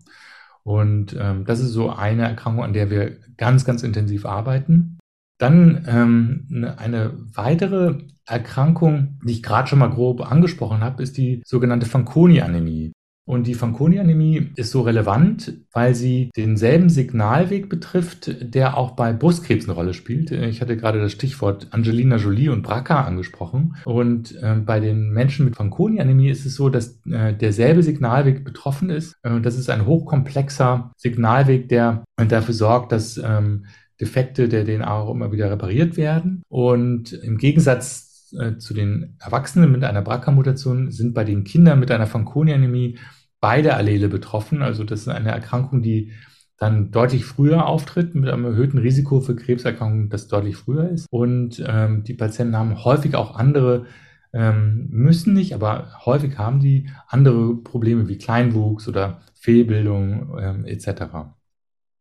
Und 0.62 1.16
ähm, 1.18 1.44
das 1.44 1.60
ist 1.60 1.72
so 1.72 1.90
eine 1.90 2.22
Erkrankung, 2.22 2.64
an 2.64 2.72
der 2.72 2.90
wir 2.90 3.16
ganz, 3.36 3.64
ganz 3.64 3.82
intensiv 3.82 4.26
arbeiten. 4.26 4.98
Dann 5.38 5.84
ähm, 5.88 6.46
ne, 6.48 6.78
eine 6.78 7.12
weitere 7.34 7.98
Erkrankung, 8.24 9.18
die 9.24 9.32
ich 9.32 9.42
gerade 9.42 9.66
schon 9.66 9.80
mal 9.80 9.90
grob 9.90 10.20
angesprochen 10.20 10.80
habe, 10.80 11.02
ist 11.02 11.16
die 11.16 11.42
sogenannte 11.44 11.86
Fanconi-Anämie. 11.86 12.92
Und 13.32 13.46
die 13.46 13.54
Fanconi-Anämie 13.54 14.50
ist 14.56 14.72
so 14.72 14.82
relevant, 14.82 15.54
weil 15.72 15.94
sie 15.94 16.28
denselben 16.36 16.90
Signalweg 16.90 17.70
betrifft, 17.70 18.30
der 18.42 18.76
auch 18.76 18.90
bei 18.90 19.14
Brustkrebs 19.14 19.64
eine 19.64 19.72
Rolle 19.72 19.94
spielt. 19.94 20.30
Ich 20.32 20.60
hatte 20.60 20.76
gerade 20.76 21.00
das 21.00 21.12
Stichwort 21.12 21.68
Angelina 21.70 22.16
Jolie 22.16 22.50
und 22.50 22.60
BRCA 22.60 23.04
angesprochen. 23.04 23.76
Und 23.86 24.36
äh, 24.42 24.56
bei 24.56 24.80
den 24.80 25.12
Menschen 25.12 25.46
mit 25.46 25.56
Fanconi-Anämie 25.56 26.28
ist 26.28 26.44
es 26.44 26.56
so, 26.56 26.68
dass 26.68 27.00
äh, 27.10 27.32
derselbe 27.32 27.82
Signalweg 27.82 28.44
betroffen 28.44 28.90
ist. 28.90 29.14
Äh, 29.22 29.40
das 29.40 29.56
ist 29.56 29.70
ein 29.70 29.86
hochkomplexer 29.86 30.92
Signalweg, 30.98 31.70
der 31.70 32.04
dafür 32.28 32.52
sorgt, 32.52 32.92
dass 32.92 33.16
ähm, 33.16 33.64
Defekte 33.98 34.46
der 34.46 34.66
DNA 34.66 34.94
auch 34.94 35.10
immer 35.10 35.32
wieder 35.32 35.50
repariert 35.50 35.96
werden. 35.96 36.42
Und 36.50 37.14
im 37.14 37.38
Gegensatz 37.38 38.28
äh, 38.38 38.58
zu 38.58 38.74
den 38.74 39.16
Erwachsenen 39.20 39.72
mit 39.72 39.84
einer 39.84 40.02
BRCA-Mutation 40.02 40.90
sind 40.90 41.14
bei 41.14 41.24
den 41.24 41.44
Kindern 41.44 41.80
mit 41.80 41.90
einer 41.90 42.06
Fanconi-Anämie 42.06 42.98
beide 43.42 43.74
Allele 43.74 44.08
betroffen. 44.08 44.62
Also 44.62 44.84
das 44.84 45.00
ist 45.00 45.08
eine 45.08 45.32
Erkrankung, 45.32 45.82
die 45.82 46.12
dann 46.58 46.92
deutlich 46.92 47.24
früher 47.24 47.66
auftritt, 47.66 48.14
mit 48.14 48.30
einem 48.30 48.44
erhöhten 48.44 48.78
Risiko 48.78 49.20
für 49.20 49.34
Krebserkrankungen, 49.34 50.10
das 50.10 50.28
deutlich 50.28 50.56
früher 50.56 50.88
ist. 50.88 51.08
Und 51.10 51.62
ähm, 51.66 52.04
die 52.04 52.14
Patienten 52.14 52.56
haben 52.56 52.84
häufig 52.84 53.16
auch 53.16 53.34
andere, 53.34 53.86
ähm, 54.32 54.86
müssen 54.90 55.34
nicht, 55.34 55.54
aber 55.54 55.88
häufig 56.06 56.38
haben 56.38 56.60
die 56.60 56.88
andere 57.08 57.56
Probleme 57.56 58.08
wie 58.08 58.16
Kleinwuchs 58.16 58.86
oder 58.86 59.22
Fehlbildung 59.34 60.38
ähm, 60.40 60.64
etc. 60.64 61.32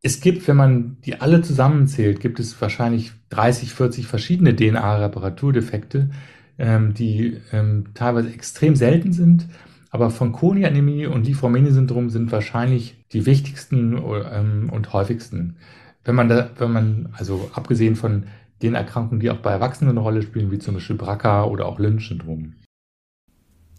Es 0.04 0.22
gibt, 0.22 0.48
wenn 0.48 0.58
man 0.58 1.02
die 1.02 1.22
alle 1.22 1.42
zusammenzählt, 1.42 2.20
gibt 2.20 2.40
es 2.40 2.62
wahrscheinlich 2.62 3.14
30, 3.30 3.74
40 3.74 4.06
verschiedene 4.06 4.56
DNA-Reparaturdefekte, 4.56 6.12
ähm, 6.60 6.94
die 6.94 7.42
ähm, 7.52 7.96
teilweise 7.96 8.32
extrem 8.32 8.76
selten 8.76 9.12
sind. 9.12 9.48
Aber 9.92 10.10
Fanconi-Anämie 10.10 11.06
und 11.06 11.28
Li-Fraumeni-Syndrom 11.28 12.10
sind 12.10 12.32
wahrscheinlich 12.32 12.96
die 13.12 13.26
wichtigsten 13.26 13.98
ähm, 13.98 14.70
und 14.72 14.94
häufigsten. 14.94 15.58
Wenn 16.04 16.16
man 16.16 16.30
da, 16.30 16.50
wenn 16.58 16.72
man, 16.72 17.14
also 17.18 17.52
abgesehen 17.54 17.96
von 17.96 18.24
den 18.62 18.74
Erkrankungen, 18.74 19.20
die 19.20 19.30
auch 19.30 19.38
bei 19.38 19.52
Erwachsenen 19.52 19.92
eine 19.92 20.00
Rolle 20.00 20.22
spielen, 20.22 20.52
wie 20.52 20.60
zum 20.60 20.76
Beispiel 20.76 20.96
BRCA 20.96 21.44
oder 21.44 21.66
auch 21.66 21.78
Lynch-Syndrom. 21.78 22.54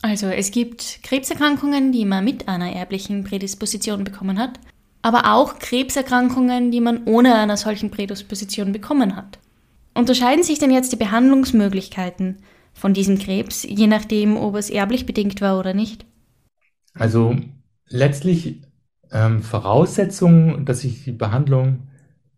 Also 0.03 0.27
es 0.27 0.51
gibt 0.51 1.01
Krebserkrankungen, 1.03 1.93
die 1.93 2.05
man 2.05 2.25
mit 2.25 2.49
einer 2.49 2.71
erblichen 2.73 3.25
Prädisposition 3.25 4.05
bekommen 4.05 4.39
hat 4.39 4.59
aber 5.03 5.35
auch 5.35 5.59
Krebserkrankungen, 5.59 6.71
die 6.71 6.81
man 6.81 7.05
ohne 7.05 7.35
einer 7.35 7.57
solchen 7.57 7.91
Prädisposition 7.91 8.73
bekommen 8.73 9.17
hat. 9.17 9.39
Unterscheiden 9.95 10.45
sich 10.45 10.59
denn 10.59 10.71
jetzt 10.71 10.93
die 10.93 10.97
Behandlungsmöglichkeiten 10.97 12.39
von 12.73 12.95
diesem 12.95 13.19
Krebs, 13.19 13.63
je 13.63 13.87
nachdem, 13.87 14.37
ob 14.37 14.57
es 14.57 14.71
erblich 14.71 15.07
bedingt 15.07 15.41
war 15.41 15.59
oder 15.59 15.75
nicht? 15.75 16.07
Also 16.95 17.37
letztlich 17.89 18.63
ähm, 19.11 19.43
Voraussetzung, 19.43 20.65
dass 20.65 20.81
sich 20.81 21.05
die 21.05 21.13
Behandlung 21.13 21.89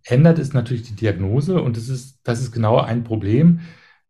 ändert, 0.04 0.38
ist 0.38 0.54
natürlich 0.54 0.82
die 0.82 0.96
Diagnose 0.96 1.60
und 1.60 1.76
das 1.76 1.88
ist, 1.88 2.20
das 2.24 2.40
ist 2.40 2.52
genau 2.52 2.78
ein 2.78 3.04
Problem, 3.04 3.60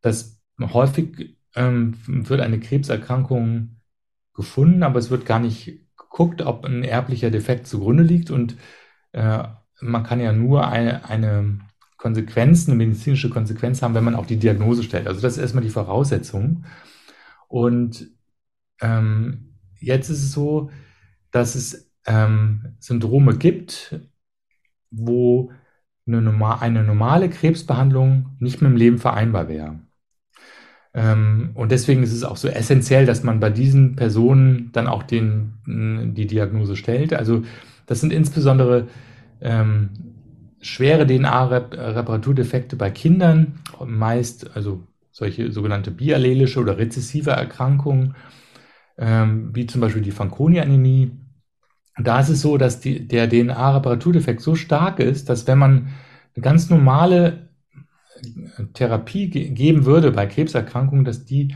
dass 0.00 0.40
häufig 0.60 1.36
ähm, 1.54 1.96
wird 2.06 2.40
eine 2.40 2.58
Krebserkrankung 2.58 3.80
gefunden, 4.34 4.82
aber 4.82 4.98
es 4.98 5.10
wird 5.10 5.26
gar 5.26 5.38
nicht 5.38 5.80
guckt, 5.96 6.42
ob 6.42 6.64
ein 6.64 6.82
erblicher 6.84 7.30
Defekt 7.30 7.66
zugrunde 7.66 8.02
liegt 8.02 8.30
und 8.30 8.56
äh, 9.12 9.44
man 9.80 10.02
kann 10.02 10.20
ja 10.20 10.32
nur 10.32 10.68
eine, 10.68 11.08
eine 11.08 11.58
Konsequenz, 12.04 12.68
eine 12.68 12.76
medizinische 12.76 13.30
Konsequenz 13.30 13.80
haben, 13.80 13.94
wenn 13.94 14.04
man 14.04 14.14
auch 14.14 14.26
die 14.26 14.36
Diagnose 14.36 14.82
stellt. 14.82 15.06
Also 15.06 15.22
das 15.22 15.38
ist 15.38 15.38
erstmal 15.38 15.64
die 15.64 15.70
Voraussetzung. 15.70 16.66
Und 17.48 18.10
ähm, 18.82 19.54
jetzt 19.80 20.10
ist 20.10 20.22
es 20.22 20.32
so, 20.32 20.70
dass 21.30 21.54
es 21.54 21.90
ähm, 22.06 22.74
Syndrome 22.78 23.38
gibt, 23.38 23.98
wo 24.90 25.50
eine, 26.06 26.20
normal, 26.20 26.58
eine 26.60 26.84
normale 26.84 27.30
Krebsbehandlung 27.30 28.36
nicht 28.38 28.60
mit 28.60 28.70
dem 28.70 28.76
Leben 28.76 28.98
vereinbar 28.98 29.48
wäre. 29.48 29.80
Ähm, 30.92 31.52
und 31.54 31.72
deswegen 31.72 32.02
ist 32.02 32.12
es 32.12 32.22
auch 32.22 32.36
so 32.36 32.48
essentiell, 32.48 33.06
dass 33.06 33.22
man 33.22 33.40
bei 33.40 33.48
diesen 33.48 33.96
Personen 33.96 34.68
dann 34.72 34.88
auch 34.88 35.04
den, 35.04 35.54
die 36.14 36.26
Diagnose 36.26 36.76
stellt. 36.76 37.14
Also 37.14 37.44
das 37.86 38.02
sind 38.02 38.12
insbesondere 38.12 38.88
ähm, 39.40 40.13
schwere 40.64 41.06
DNA-Reparaturdefekte 41.06 42.76
bei 42.76 42.90
Kindern, 42.90 43.60
meist 43.84 44.56
also 44.56 44.86
solche 45.10 45.52
sogenannte 45.52 45.90
biallelische 45.90 46.58
oder 46.58 46.78
rezessive 46.78 47.30
Erkrankungen, 47.30 48.16
ähm, 48.96 49.54
wie 49.54 49.66
zum 49.66 49.80
Beispiel 49.80 50.02
die 50.02 50.10
Fanconi-Anämie. 50.10 51.12
Da 51.98 52.20
ist 52.20 52.30
es 52.30 52.40
so, 52.40 52.56
dass 52.56 52.80
die, 52.80 53.06
der 53.06 53.28
DNA-Reparaturdefekt 53.28 54.40
so 54.40 54.54
stark 54.54 55.00
ist, 55.00 55.28
dass 55.28 55.46
wenn 55.46 55.58
man 55.58 55.88
eine 56.34 56.42
ganz 56.42 56.70
normale 56.70 57.50
Therapie 58.72 59.28
ge 59.28 59.50
geben 59.50 59.84
würde 59.84 60.12
bei 60.12 60.26
Krebserkrankungen, 60.26 61.04
dass 61.04 61.26
die 61.26 61.54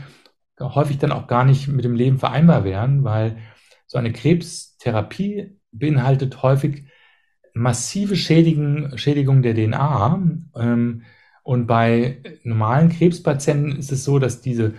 häufig 0.59 0.99
dann 0.99 1.11
auch 1.11 1.27
gar 1.27 1.45
nicht 1.45 1.67
mit 1.67 1.83
dem 1.83 1.95
Leben 1.95 2.19
vereinbar 2.19 2.63
wären, 2.63 3.03
weil 3.03 3.37
so 3.87 3.97
eine 3.97 4.11
Krebstherapie 4.11 5.57
beinhaltet 5.71 6.43
häufig 6.43 6.83
massive 7.53 8.15
Schädigen, 8.15 8.97
Schädigung 8.97 9.41
der 9.41 9.53
DNA. 9.55 10.21
Ähm, 10.55 11.03
und 11.43 11.67
bei 11.67 12.21
normalen 12.43 12.89
Krebspatienten 12.89 13.77
ist 13.77 13.91
es 13.91 14.03
so, 14.03 14.19
dass 14.19 14.41
diese 14.41 14.73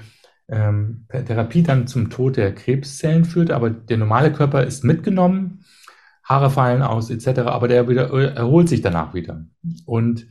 ähm, 0.49 1.07
Therapie 1.09 1.63
dann 1.63 1.87
zum 1.87 2.11
Tod 2.11 2.37
der 2.37 2.55
Krebszellen 2.55 3.25
führt, 3.25 3.51
aber 3.51 3.71
der 3.71 3.97
normale 3.97 4.33
Körper 4.33 4.65
ist 4.65 4.85
mitgenommen, 4.85 5.65
Haare 6.25 6.51
fallen 6.51 6.83
aus 6.83 7.11
etc., 7.11 7.41
aber 7.41 7.67
der 7.67 7.89
wieder, 7.89 8.09
erholt 8.35 8.69
sich 8.69 8.83
danach 8.83 9.15
wieder. 9.15 9.47
Und 9.85 10.27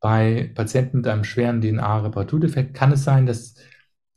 bei 0.00 0.52
Patienten 0.54 0.98
mit 0.98 1.06
einem 1.06 1.24
schweren 1.24 1.60
DNA-Reparaturdefekt 1.60 2.74
kann 2.74 2.92
es 2.92 3.04
sein, 3.04 3.26
dass 3.26 3.54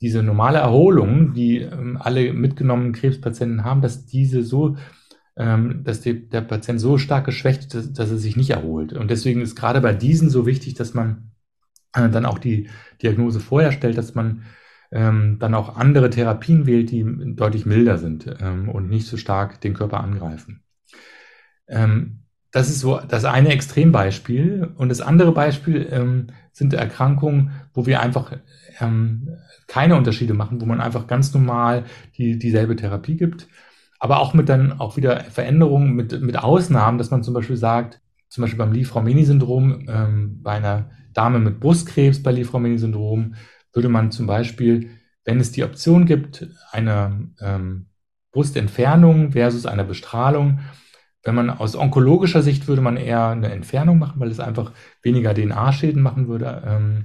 diese 0.00 0.22
normale 0.22 0.58
Erholung, 0.58 1.32
die 1.32 1.58
ähm, 1.58 1.96
alle 2.00 2.32
mitgenommenen 2.32 2.92
Krebspatienten 2.92 3.64
haben, 3.64 3.82
dass 3.82 4.04
diese 4.04 4.42
so, 4.42 4.76
dass 5.84 6.00
die, 6.00 6.28
der 6.28 6.42
Patient 6.42 6.80
so 6.80 6.98
stark 6.98 7.24
geschwächt 7.24 7.74
ist, 7.74 7.98
dass, 7.98 8.10
er 8.10 8.18
sich 8.18 8.36
nicht 8.36 8.50
erholt. 8.50 8.92
Und 8.92 9.10
deswegen 9.10 9.40
ist 9.40 9.56
gerade 9.56 9.80
bei 9.80 9.94
diesen 9.94 10.30
so 10.30 10.46
wichtig, 10.46 10.74
dass 10.74 10.94
man 10.94 11.32
äh, 11.94 12.08
dann 12.10 12.26
auch 12.26 12.38
die 12.38 12.68
Diagnose 13.02 13.40
vorher 13.40 13.72
stellt, 13.72 13.96
dass 13.98 14.14
man 14.14 14.44
ähm, 14.90 15.38
dann 15.38 15.54
auch 15.54 15.76
andere 15.76 16.10
Therapien 16.10 16.66
wählt, 16.66 16.90
die 16.90 17.04
deutlich 17.34 17.66
milder 17.66 17.98
sind 17.98 18.26
ähm, 18.40 18.68
und 18.68 18.88
nicht 18.90 19.06
so 19.06 19.16
stark 19.16 19.60
den 19.60 19.74
Körper 19.74 20.00
angreifen. 20.00 20.62
Ähm, 21.68 22.24
Das 22.52 22.68
ist 22.68 22.80
so 22.80 23.00
das 23.00 23.24
eine 23.24 23.48
Extrembeispiel. 23.50 24.72
Und 24.76 24.90
das 24.90 25.00
andere 25.00 25.32
Beispiel 25.32 25.88
ähm, 25.90 26.26
sind 26.52 26.74
Erkrankungen, 26.74 27.52
wo 27.72 27.86
wir 27.86 28.00
einfach 28.02 28.32
ähm, 28.80 29.38
keine 29.66 29.96
Unterschiede 29.96 30.34
machen, 30.34 30.60
wo 30.60 30.66
man 30.66 30.80
einfach 30.80 31.06
ganz 31.06 31.32
normal 31.32 31.84
die, 32.18 32.38
dieselbe 32.38 32.76
Therapie 32.76 33.16
gibt. 33.16 33.48
Aber 34.02 34.18
auch 34.18 34.34
mit 34.34 34.48
dann 34.48 34.80
auch 34.80 34.96
wieder 34.96 35.20
Veränderungen, 35.20 35.94
mit, 35.94 36.20
mit 36.22 36.36
Ausnahmen, 36.36 36.98
dass 36.98 37.12
man 37.12 37.22
zum 37.22 37.34
Beispiel 37.34 37.56
sagt, 37.56 38.00
zum 38.28 38.42
Beispiel 38.42 38.58
beim 38.58 38.72
Li-Fraumeni-Syndrom, 38.72 39.86
ähm, 39.88 40.42
bei 40.42 40.54
einer 40.54 40.90
Dame 41.12 41.38
mit 41.38 41.60
Brustkrebs 41.60 42.20
bei 42.20 42.32
Li-Fraumeni-Syndrom, 42.32 43.36
würde 43.72 43.88
man 43.88 44.10
zum 44.10 44.26
Beispiel, 44.26 44.90
wenn 45.24 45.38
es 45.38 45.52
die 45.52 45.62
Option 45.62 46.04
gibt, 46.04 46.48
eine 46.72 47.30
ähm, 47.40 47.90
Brustentfernung 48.32 49.30
versus 49.30 49.66
eine 49.66 49.84
Bestrahlung, 49.84 50.58
wenn 51.22 51.36
man 51.36 51.48
aus 51.48 51.76
onkologischer 51.76 52.42
Sicht 52.42 52.66
würde 52.66 52.82
man 52.82 52.96
eher 52.96 53.28
eine 53.28 53.52
Entfernung 53.52 54.00
machen, 54.00 54.18
weil 54.18 54.32
es 54.32 54.40
einfach 54.40 54.72
weniger 55.04 55.32
DNA-Schäden 55.32 56.02
machen 56.02 56.26
würde. 56.26 56.64
Ähm, 56.66 57.04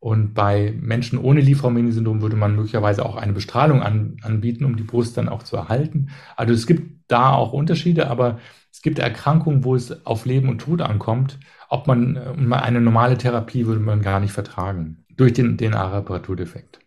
und 0.00 0.34
bei 0.34 0.74
Menschen 0.80 1.18
ohne 1.18 1.40
Liefermeni-Syndrom 1.40 2.22
würde 2.22 2.36
man 2.36 2.54
möglicherweise 2.54 3.04
auch 3.04 3.16
eine 3.16 3.32
Bestrahlung 3.32 3.82
an, 3.82 4.16
anbieten, 4.22 4.64
um 4.64 4.76
die 4.76 4.84
Brust 4.84 5.16
dann 5.16 5.28
auch 5.28 5.42
zu 5.42 5.56
erhalten. 5.56 6.10
Also 6.36 6.54
es 6.54 6.66
gibt 6.66 7.02
da 7.08 7.32
auch 7.32 7.52
Unterschiede, 7.52 8.08
aber 8.08 8.38
es 8.72 8.82
gibt 8.82 8.98
Erkrankungen, 8.98 9.64
wo 9.64 9.74
es 9.74 10.06
auf 10.06 10.24
Leben 10.24 10.48
und 10.48 10.60
Tod 10.60 10.82
ankommt. 10.82 11.40
Ob 11.68 11.86
man 11.86 12.16
eine 12.52 12.80
normale 12.80 13.18
Therapie 13.18 13.66
würde 13.66 13.80
man 13.80 14.02
gar 14.02 14.20
nicht 14.20 14.32
vertragen 14.32 15.04
durch 15.16 15.32
den 15.32 15.58
DNA-Reparaturdefekt. 15.58 16.78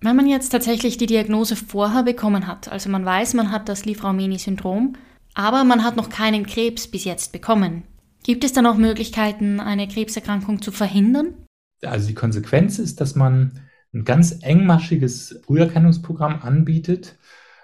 Wenn 0.00 0.16
man 0.16 0.28
jetzt 0.28 0.50
tatsächlich 0.50 0.96
die 0.96 1.06
Diagnose 1.06 1.56
vorher 1.56 2.04
bekommen 2.04 2.46
hat, 2.46 2.70
also 2.70 2.88
man 2.88 3.04
weiß, 3.04 3.34
man 3.34 3.50
hat 3.50 3.68
das 3.68 3.84
Liefraumeni-Syndrom, 3.84 4.94
aber 5.34 5.64
man 5.64 5.82
hat 5.82 5.96
noch 5.96 6.08
keinen 6.08 6.46
Krebs 6.46 6.86
bis 6.86 7.04
jetzt 7.04 7.32
bekommen, 7.32 7.82
gibt 8.22 8.44
es 8.44 8.52
dann 8.52 8.66
auch 8.66 8.76
Möglichkeiten, 8.76 9.60
eine 9.60 9.88
Krebserkrankung 9.88 10.62
zu 10.62 10.72
verhindern? 10.72 11.34
Also 11.86 12.08
die 12.08 12.14
Konsequenz 12.14 12.78
ist, 12.78 13.00
dass 13.00 13.14
man 13.14 13.60
ein 13.94 14.04
ganz 14.04 14.38
engmaschiges 14.42 15.40
Früherkennungsprogramm 15.46 16.42
anbietet. 16.42 17.16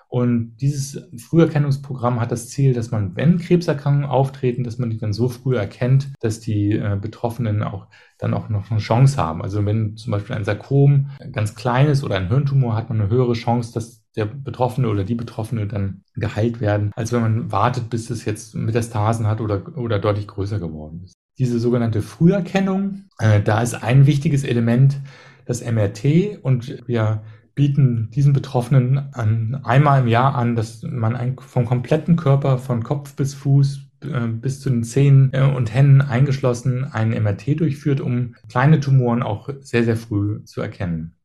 Und 0.08 0.56
dieses 0.56 1.08
Früherkennungsprogramm 1.16 2.20
hat 2.20 2.32
das 2.32 2.48
Ziel, 2.48 2.72
dass 2.72 2.90
man, 2.90 3.14
wenn 3.14 3.38
Krebserkrankungen 3.38 4.08
auftreten, 4.08 4.64
dass 4.64 4.76
man 4.76 4.90
die 4.90 4.98
dann 4.98 5.12
so 5.12 5.28
früh 5.28 5.56
erkennt, 5.56 6.12
dass 6.18 6.40
die 6.40 6.72
äh, 6.72 6.98
Betroffenen 7.00 7.62
auch 7.62 7.86
dann 8.18 8.34
auch 8.34 8.48
noch 8.48 8.72
eine 8.72 8.80
Chance 8.80 9.16
haben. 9.18 9.40
Also 9.40 9.64
wenn 9.64 9.96
zum 9.96 10.10
Beispiel 10.10 10.34
ein 10.34 10.44
Sarkom 10.44 11.10
ganz 11.30 11.54
klein 11.54 11.86
ist 11.86 12.02
oder 12.02 12.16
ein 12.16 12.26
Hirntumor, 12.26 12.74
hat 12.74 12.88
man 12.88 13.00
eine 13.00 13.08
höhere 13.08 13.34
Chance, 13.34 13.72
dass 13.72 14.04
der 14.16 14.24
Betroffene 14.24 14.88
oder 14.88 15.04
die 15.04 15.14
Betroffene 15.14 15.68
dann 15.68 16.02
geheilt 16.16 16.60
werden, 16.60 16.90
als 16.96 17.12
wenn 17.12 17.20
man 17.20 17.52
wartet, 17.52 17.88
bis 17.88 18.10
es 18.10 18.24
jetzt 18.24 18.56
Metastasen 18.56 19.28
hat 19.28 19.40
oder, 19.40 19.78
oder 19.78 20.00
deutlich 20.00 20.26
größer 20.26 20.58
geworden 20.58 21.02
ist 21.04 21.19
diese 21.40 21.58
sogenannte 21.58 22.02
Früherkennung. 22.02 23.06
Äh, 23.18 23.40
da 23.40 23.62
ist 23.62 23.74
ein 23.74 24.06
wichtiges 24.06 24.44
Element 24.44 25.00
das 25.46 25.64
MRT 25.64 26.38
und 26.42 26.86
wir 26.86 27.22
bieten 27.54 28.10
diesen 28.14 28.32
Betroffenen 28.32 29.12
an, 29.14 29.60
einmal 29.64 30.02
im 30.02 30.06
Jahr 30.06 30.34
an, 30.36 30.54
dass 30.54 30.82
man 30.82 31.16
ein, 31.16 31.36
vom 31.38 31.64
kompletten 31.64 32.16
Körper 32.16 32.58
von 32.58 32.84
Kopf 32.84 33.16
bis 33.16 33.34
Fuß 33.34 33.80
äh, 34.02 34.26
bis 34.28 34.60
zu 34.60 34.70
den 34.70 34.84
Zehen 34.84 35.30
äh, 35.32 35.42
und 35.42 35.74
Händen 35.74 36.02
eingeschlossen 36.02 36.84
ein 36.84 37.10
MRT 37.10 37.58
durchführt, 37.58 38.00
um 38.00 38.36
kleine 38.48 38.78
Tumoren 38.78 39.22
auch 39.22 39.48
sehr, 39.60 39.84
sehr 39.84 39.96
früh 39.96 40.44
zu 40.44 40.60
erkennen. 40.60 41.16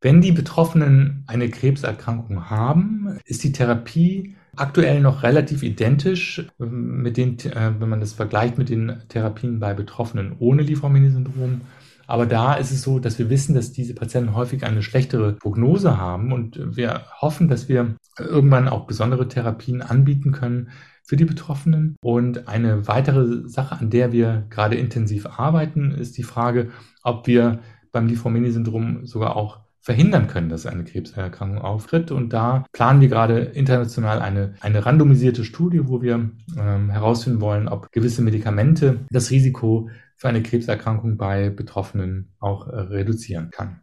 Wenn 0.00 0.20
die 0.20 0.32
Betroffenen 0.32 1.24
eine 1.26 1.48
Krebserkrankung 1.48 2.50
haben, 2.50 3.18
ist 3.24 3.44
die 3.44 3.52
Therapie 3.52 4.34
aktuell 4.60 5.00
noch 5.00 5.22
relativ 5.22 5.62
identisch 5.62 6.46
ähm, 6.60 7.02
mit 7.02 7.16
den, 7.16 7.38
äh, 7.38 7.72
wenn 7.78 7.88
man 7.88 8.00
das 8.00 8.12
vergleicht 8.12 8.58
mit 8.58 8.68
den 8.68 9.02
Therapien 9.08 9.60
bei 9.60 9.74
Betroffenen 9.74 10.36
ohne 10.38 10.62
Liefermini-Syndrom. 10.62 11.62
Aber 12.06 12.26
da 12.26 12.54
ist 12.54 12.72
es 12.72 12.82
so, 12.82 12.98
dass 12.98 13.18
wir 13.20 13.30
wissen, 13.30 13.54
dass 13.54 13.72
diese 13.72 13.94
Patienten 13.94 14.34
häufig 14.34 14.64
eine 14.64 14.82
schlechtere 14.82 15.34
Prognose 15.34 15.96
haben 15.96 16.32
und 16.32 16.76
wir 16.76 17.02
hoffen, 17.20 17.46
dass 17.46 17.68
wir 17.68 17.94
irgendwann 18.18 18.68
auch 18.68 18.86
besondere 18.86 19.28
Therapien 19.28 19.80
anbieten 19.80 20.32
können 20.32 20.70
für 21.04 21.16
die 21.16 21.24
Betroffenen. 21.24 21.96
Und 22.02 22.48
eine 22.48 22.88
weitere 22.88 23.48
Sache, 23.48 23.78
an 23.78 23.90
der 23.90 24.10
wir 24.10 24.44
gerade 24.50 24.74
intensiv 24.74 25.26
arbeiten, 25.26 25.92
ist 25.92 26.18
die 26.18 26.24
Frage, 26.24 26.70
ob 27.04 27.28
wir 27.28 27.60
beim 27.92 28.08
Liefermini-Syndrom 28.08 29.06
sogar 29.06 29.36
auch 29.36 29.60
verhindern 29.80 30.28
können, 30.28 30.48
dass 30.48 30.66
eine 30.66 30.84
Krebserkrankung 30.84 31.62
auftritt. 31.62 32.10
Und 32.10 32.32
da 32.32 32.64
planen 32.72 33.00
wir 33.00 33.08
gerade 33.08 33.40
international 33.40 34.20
eine, 34.20 34.54
eine 34.60 34.84
randomisierte 34.84 35.44
Studie, 35.44 35.88
wo 35.88 36.02
wir 36.02 36.30
ähm, 36.58 36.90
herausfinden 36.90 37.40
wollen, 37.40 37.68
ob 37.68 37.90
gewisse 37.92 38.22
Medikamente 38.22 39.00
das 39.10 39.30
Risiko 39.30 39.88
für 40.16 40.28
eine 40.28 40.42
Krebserkrankung 40.42 41.16
bei 41.16 41.48
Betroffenen 41.48 42.32
auch 42.40 42.66
äh, 42.66 42.76
reduzieren 42.76 43.50
kann. 43.50 43.80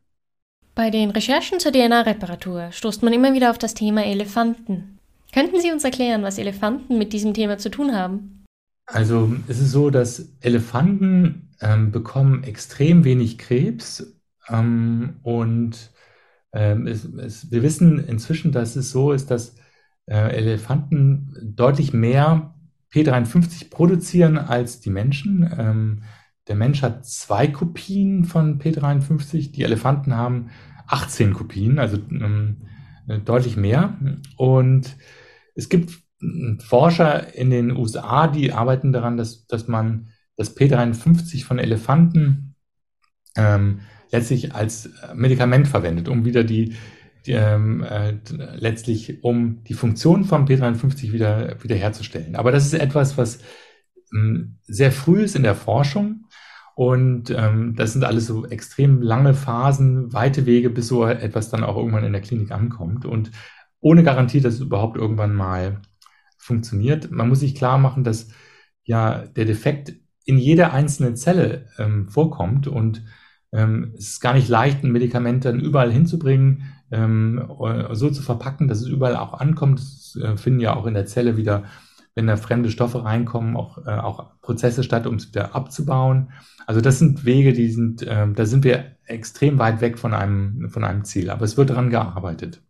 Bei 0.76 0.92
den 0.92 1.10
Recherchen 1.10 1.60
zur 1.60 1.72
DNA-Reparatur 1.72 2.72
stoßt 2.72 3.02
man 3.02 3.12
immer 3.12 3.34
wieder 3.34 3.50
auf 3.50 3.58
das 3.58 3.74
Thema 3.74 4.06
Elefanten. 4.06 5.00
Könnten 5.34 5.60
Sie 5.60 5.72
uns 5.72 5.84
erklären, 5.84 6.22
was 6.22 6.38
Elefanten 6.38 7.00
mit 7.00 7.14
diesem 7.14 7.34
Thema 7.34 7.58
zu 7.58 7.72
tun 7.72 7.96
haben? 7.96 8.46
Also 8.86 9.36
es 9.48 9.60
ist 9.60 9.72
so, 9.72 9.90
dass 9.90 10.30
Elefanten 10.40 11.50
ähm, 11.62 11.92
bekommen 11.92 12.44
extrem 12.44 13.04
wenig 13.04 13.38
Krebs 13.38 14.17
ähm, 14.50 15.20
und 15.24 15.92
ähm, 16.54 16.88
es, 16.88 17.06
es, 17.06 17.52
wir 17.52 17.64
wissen 17.64 18.00
inzwischen, 18.00 18.52
dass 18.52 18.76
es 18.76 18.92
so 18.92 19.12
ist, 19.12 19.32
dass 19.32 19.56
äh, 20.06 20.36
Elefanten 20.36 21.36
deutlich 21.44 21.94
mehr 21.94 22.56
P53 22.94 23.70
produzieren 23.70 24.38
als 24.38 24.80
die 24.80 24.90
Menschen. 24.90 25.50
Ähm, 25.58 26.04
der 26.48 26.56
Mensch 26.56 26.82
hat 26.82 27.06
zwei 27.06 27.48
Kopien 27.48 28.24
von 28.24 28.60
P53, 28.60 29.52
die 29.52 29.64
Elefanten 29.64 30.16
haben 30.16 30.50
18 30.88 31.34
Kopien, 31.34 31.80
also 31.80 31.98
ähm, 32.10 32.58
deutlich 33.26 33.58
mehr. 33.58 33.98
Und 34.38 34.96
es 35.56 35.70
gibt 35.70 35.92
Forscher 36.60 37.36
in 37.36 37.50
den 37.50 37.76
USA, 37.76 38.28
die 38.28 38.54
arbeiten 38.54 38.92
daran, 38.92 39.18
dass, 39.18 39.46
dass 39.48 39.68
man 39.68 40.08
das 40.36 40.56
P53 40.56 41.44
von 41.44 41.60
Elefanten 41.60 42.56
ähm, 43.36 43.82
letztlich 44.12 44.54
als 44.56 44.90
Medikament 45.14 45.68
verwendet, 45.68 46.08
um 46.10 46.26
wieder 46.26 46.44
die, 46.44 46.76
die 47.26 47.34
ähm, 47.34 47.84
äh, 47.84 48.14
letztlich 48.56 49.24
um 49.24 49.64
die 49.64 49.74
Funktion 49.74 50.24
von 50.24 50.48
P53 50.48 51.12
wieder 51.12 51.62
wiederherzustellen. 51.62 52.36
Aber 52.36 52.52
das 52.52 52.66
ist 52.66 52.74
etwas, 52.74 53.18
was 53.18 53.40
ähm, 54.14 54.58
sehr 54.64 54.92
früh 54.92 55.22
ist 55.24 55.36
in 55.36 55.44
der 55.44 55.56
Forschung. 55.56 56.26
Und 56.76 57.32
ähm, 57.32 57.76
das 57.76 57.94
sind 57.94 58.04
alles 58.04 58.28
so 58.28 58.46
extrem 58.46 59.02
lange 59.02 59.34
Phasen, 59.34 60.14
weite 60.14 60.46
Wege, 60.46 60.70
bis 60.70 60.88
so 60.88 61.06
etwas 61.06 61.50
dann 61.50 61.64
auch 61.64 61.76
irgendwann 61.76 62.04
in 62.04 62.14
der 62.14 62.22
Klinik 62.22 62.52
ankommt. 62.52 63.04
Und 63.04 63.32
ohne 63.80 64.04
Garantie, 64.04 64.42
dass 64.42 64.56
es 64.56 64.60
überhaupt 64.60 64.96
irgendwann 64.96 65.34
mal 65.34 65.82
funktioniert. 66.38 67.12
Man 67.12 67.30
muss 67.30 67.40
sich 67.40 67.56
klar 67.56 67.78
machen, 67.78 68.04
dass 68.04 68.30
ja 68.84 69.26
der 69.26 69.46
Defekt 69.46 69.94
in 70.26 70.38
jeder 70.38 70.74
einzelnen 70.74 71.16
Zelle 71.16 71.68
ähm, 71.78 72.10
vorkommt 72.10 72.68
und 72.68 73.04
ähm, 73.52 73.94
es 73.98 74.10
ist 74.10 74.20
gar 74.20 74.34
nicht 74.34 74.50
leicht, 74.50 74.84
ein 74.84 74.92
Medikament 74.92 75.46
dann 75.46 75.60
überall 75.60 75.92
hinzubringen, 75.92 76.64
ähm, 76.92 77.48
so 77.92 78.10
zu 78.10 78.22
verpacken, 78.22 78.68
dass 78.68 78.82
es 78.82 78.88
überall 78.88 79.16
auch 79.16 79.34
ankommt. 79.34 79.80
Das 79.80 80.18
äh, 80.22 80.38
finden 80.38 80.60
ja 80.60 80.76
auch 80.76 80.86
in 80.86 80.94
der 80.94 81.06
Zelle 81.06 81.38
wieder, 81.38 81.64
wenn 82.16 82.28
da 82.28 82.38
fremde 82.38 82.70
Stoffe 82.70 83.04
reinkommen, 83.04 83.56
auch, 83.56 83.86
äh, 83.86 83.92
auch 83.92 84.40
Prozesse 84.42 84.84
statt, 84.84 85.08
um 85.08 85.16
es 85.16 85.28
wieder 85.30 85.56
abzubauen. 85.56 86.32
Also 86.66 86.82
das 86.82 87.00
sind 87.00 87.26
Wege, 87.26 87.54
die 87.54 87.70
sind, 87.70 88.04
äh, 88.04 88.28
da 88.32 88.46
sind 88.46 88.64
wir 88.64 88.98
extrem 89.06 89.60
weit 89.60 89.82
weg 89.82 89.98
von 89.98 90.14
einem, 90.14 90.70
von 90.70 90.84
einem 90.84 91.04
Ziel. 91.04 91.30
Aber 91.30 91.46
es 91.46 91.58
wird 91.58 91.70
daran 91.70 91.90
gearbeitet. 91.90 92.62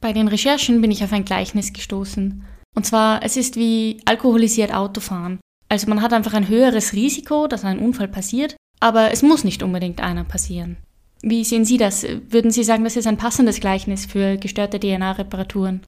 Bei 0.00 0.12
den 0.12 0.28
Recherchen 0.28 0.80
bin 0.80 0.90
ich 0.90 1.04
auf 1.04 1.12
ein 1.12 1.24
Gleichnis 1.24 1.72
gestoßen. 1.72 2.44
Und 2.74 2.86
zwar, 2.86 3.22
es 3.22 3.36
ist 3.36 3.56
wie 3.56 4.00
alkoholisiert 4.04 4.74
Autofahren. 4.74 5.40
Also 5.68 5.88
man 5.88 6.02
hat 6.02 6.12
einfach 6.12 6.34
ein 6.34 6.48
höheres 6.48 6.92
Risiko, 6.92 7.46
dass 7.46 7.64
ein 7.64 7.78
Unfall 7.78 8.08
passiert, 8.08 8.56
aber 8.82 9.12
es 9.12 9.22
muss 9.22 9.44
nicht 9.44 9.62
unbedingt 9.62 10.00
einer 10.02 10.24
passieren. 10.24 10.76
Wie 11.22 11.44
sehen 11.44 11.64
Sie 11.64 11.78
das? 11.78 12.04
Würden 12.28 12.50
Sie 12.50 12.64
sagen, 12.64 12.82
das 12.82 12.96
ist 12.96 13.06
ein 13.06 13.16
passendes 13.16 13.60
Gleichnis 13.60 14.06
für 14.06 14.36
gestörte 14.36 14.80
DNA-Reparaturen? 14.80 15.82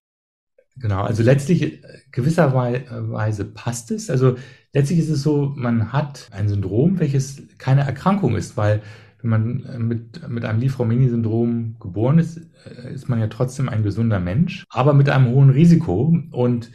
Genau, 0.76 1.02
also 1.02 1.24
letztlich 1.24 1.62
äh, 1.62 1.80
gewisserweise 2.12 3.44
passt 3.44 3.90
es. 3.90 4.10
Also 4.10 4.36
letztlich 4.72 5.00
ist 5.00 5.10
es 5.10 5.22
so, 5.22 5.52
man 5.56 5.92
hat 5.92 6.28
ein 6.30 6.48
Syndrom, 6.48 7.00
welches 7.00 7.42
keine 7.58 7.82
Erkrankung 7.82 8.36
ist, 8.36 8.56
weil 8.56 8.80
wenn 9.20 9.30
man 9.30 9.64
äh, 9.64 9.78
mit, 9.78 10.28
mit 10.28 10.44
einem 10.44 10.60
Liefraumeni-Syndrom 10.60 11.76
geboren 11.80 12.18
ist, 12.18 12.38
äh, 12.38 12.94
ist 12.94 13.08
man 13.08 13.18
ja 13.18 13.26
trotzdem 13.26 13.68
ein 13.68 13.82
gesunder 13.82 14.20
Mensch, 14.20 14.64
aber 14.68 14.94
mit 14.94 15.08
einem 15.08 15.26
hohen 15.26 15.50
Risiko. 15.50 16.16
Und 16.30 16.70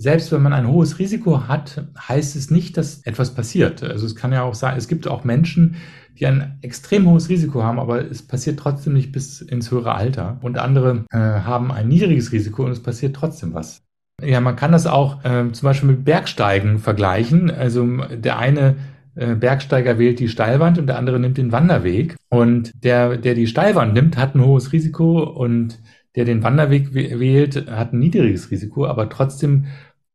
selbst 0.00 0.32
wenn 0.32 0.40
man 0.40 0.54
ein 0.54 0.66
hohes 0.66 0.98
Risiko 0.98 1.46
hat, 1.46 1.84
heißt 2.08 2.34
es 2.34 2.50
nicht, 2.50 2.78
dass 2.78 3.02
etwas 3.02 3.34
passiert. 3.34 3.82
Also 3.82 4.06
es 4.06 4.16
kann 4.16 4.32
ja 4.32 4.42
auch 4.44 4.54
sein, 4.54 4.78
es 4.78 4.88
gibt 4.88 5.06
auch 5.06 5.24
Menschen, 5.24 5.76
die 6.18 6.26
ein 6.26 6.58
extrem 6.62 7.06
hohes 7.06 7.28
Risiko 7.28 7.62
haben, 7.62 7.78
aber 7.78 8.10
es 8.10 8.26
passiert 8.26 8.58
trotzdem 8.58 8.94
nicht 8.94 9.12
bis 9.12 9.42
ins 9.42 9.70
höhere 9.70 9.94
Alter. 9.94 10.38
Und 10.40 10.56
andere 10.56 11.04
äh, 11.12 11.18
haben 11.18 11.70
ein 11.70 11.88
niedriges 11.88 12.32
Risiko 12.32 12.64
und 12.64 12.72
es 12.72 12.82
passiert 12.82 13.14
trotzdem 13.14 13.52
was. 13.52 13.82
Ja, 14.22 14.40
man 14.40 14.56
kann 14.56 14.72
das 14.72 14.86
auch 14.86 15.22
äh, 15.22 15.52
zum 15.52 15.66
Beispiel 15.66 15.90
mit 15.90 16.04
Bergsteigen 16.04 16.78
vergleichen. 16.78 17.50
Also 17.50 17.86
der 18.14 18.38
eine 18.38 18.76
äh, 19.16 19.34
Bergsteiger 19.34 19.98
wählt 19.98 20.18
die 20.18 20.28
Steilwand 20.28 20.78
und 20.78 20.86
der 20.86 20.96
andere 20.96 21.20
nimmt 21.20 21.36
den 21.36 21.52
Wanderweg. 21.52 22.16
Und 22.30 22.70
der, 22.84 23.18
der 23.18 23.34
die 23.34 23.46
Steilwand 23.46 23.92
nimmt, 23.92 24.16
hat 24.16 24.34
ein 24.34 24.44
hohes 24.44 24.72
Risiko 24.72 25.22
und 25.24 25.78
der 26.16 26.24
den 26.24 26.42
Wanderweg 26.42 26.92
wählt, 26.92 27.70
hat 27.70 27.92
ein 27.92 28.00
niedriges 28.00 28.50
Risiko, 28.50 28.86
aber 28.86 29.08
trotzdem 29.08 29.66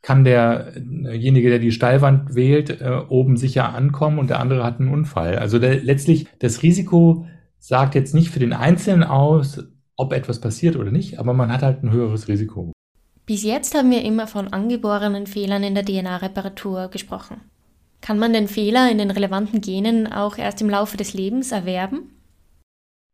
kann 0.05 0.23
derjenige, 0.23 1.49
der 1.49 1.57
die 1.57 1.71
Steilwand 1.71 2.35
wählt, 2.35 2.79
äh, 2.79 3.01
oben 3.09 3.37
sicher 3.37 3.73
ankommen 3.73 4.19
und 4.19 4.29
der 4.29 4.39
andere 4.39 4.63
hat 4.63 4.79
einen 4.79 4.93
Unfall. 4.93 5.39
Also 5.39 5.57
der, 5.57 5.81
letztlich 5.81 6.27
das 6.37 6.61
Risiko 6.61 7.25
sagt 7.57 7.95
jetzt 7.95 8.13
nicht 8.13 8.29
für 8.29 8.37
den 8.37 8.53
Einzelnen 8.53 9.03
aus, 9.03 9.63
ob 9.95 10.13
etwas 10.13 10.39
passiert 10.39 10.75
oder 10.75 10.91
nicht, 10.91 11.17
aber 11.17 11.33
man 11.33 11.51
hat 11.51 11.63
halt 11.63 11.81
ein 11.81 11.91
höheres 11.91 12.27
Risiko. 12.27 12.71
Bis 13.25 13.41
jetzt 13.41 13.73
haben 13.73 13.89
wir 13.89 14.03
immer 14.03 14.27
von 14.27 14.53
angeborenen 14.53 15.25
Fehlern 15.25 15.63
in 15.63 15.73
der 15.73 15.83
DNA-Reparatur 15.83 16.89
gesprochen. 16.89 17.41
Kann 17.99 18.19
man 18.19 18.31
den 18.31 18.47
Fehler 18.47 18.91
in 18.91 18.99
den 18.99 19.09
relevanten 19.09 19.59
Genen 19.59 20.05
auch 20.05 20.37
erst 20.37 20.61
im 20.61 20.69
Laufe 20.69 20.97
des 20.97 21.15
Lebens 21.15 21.51
erwerben? 21.51 22.11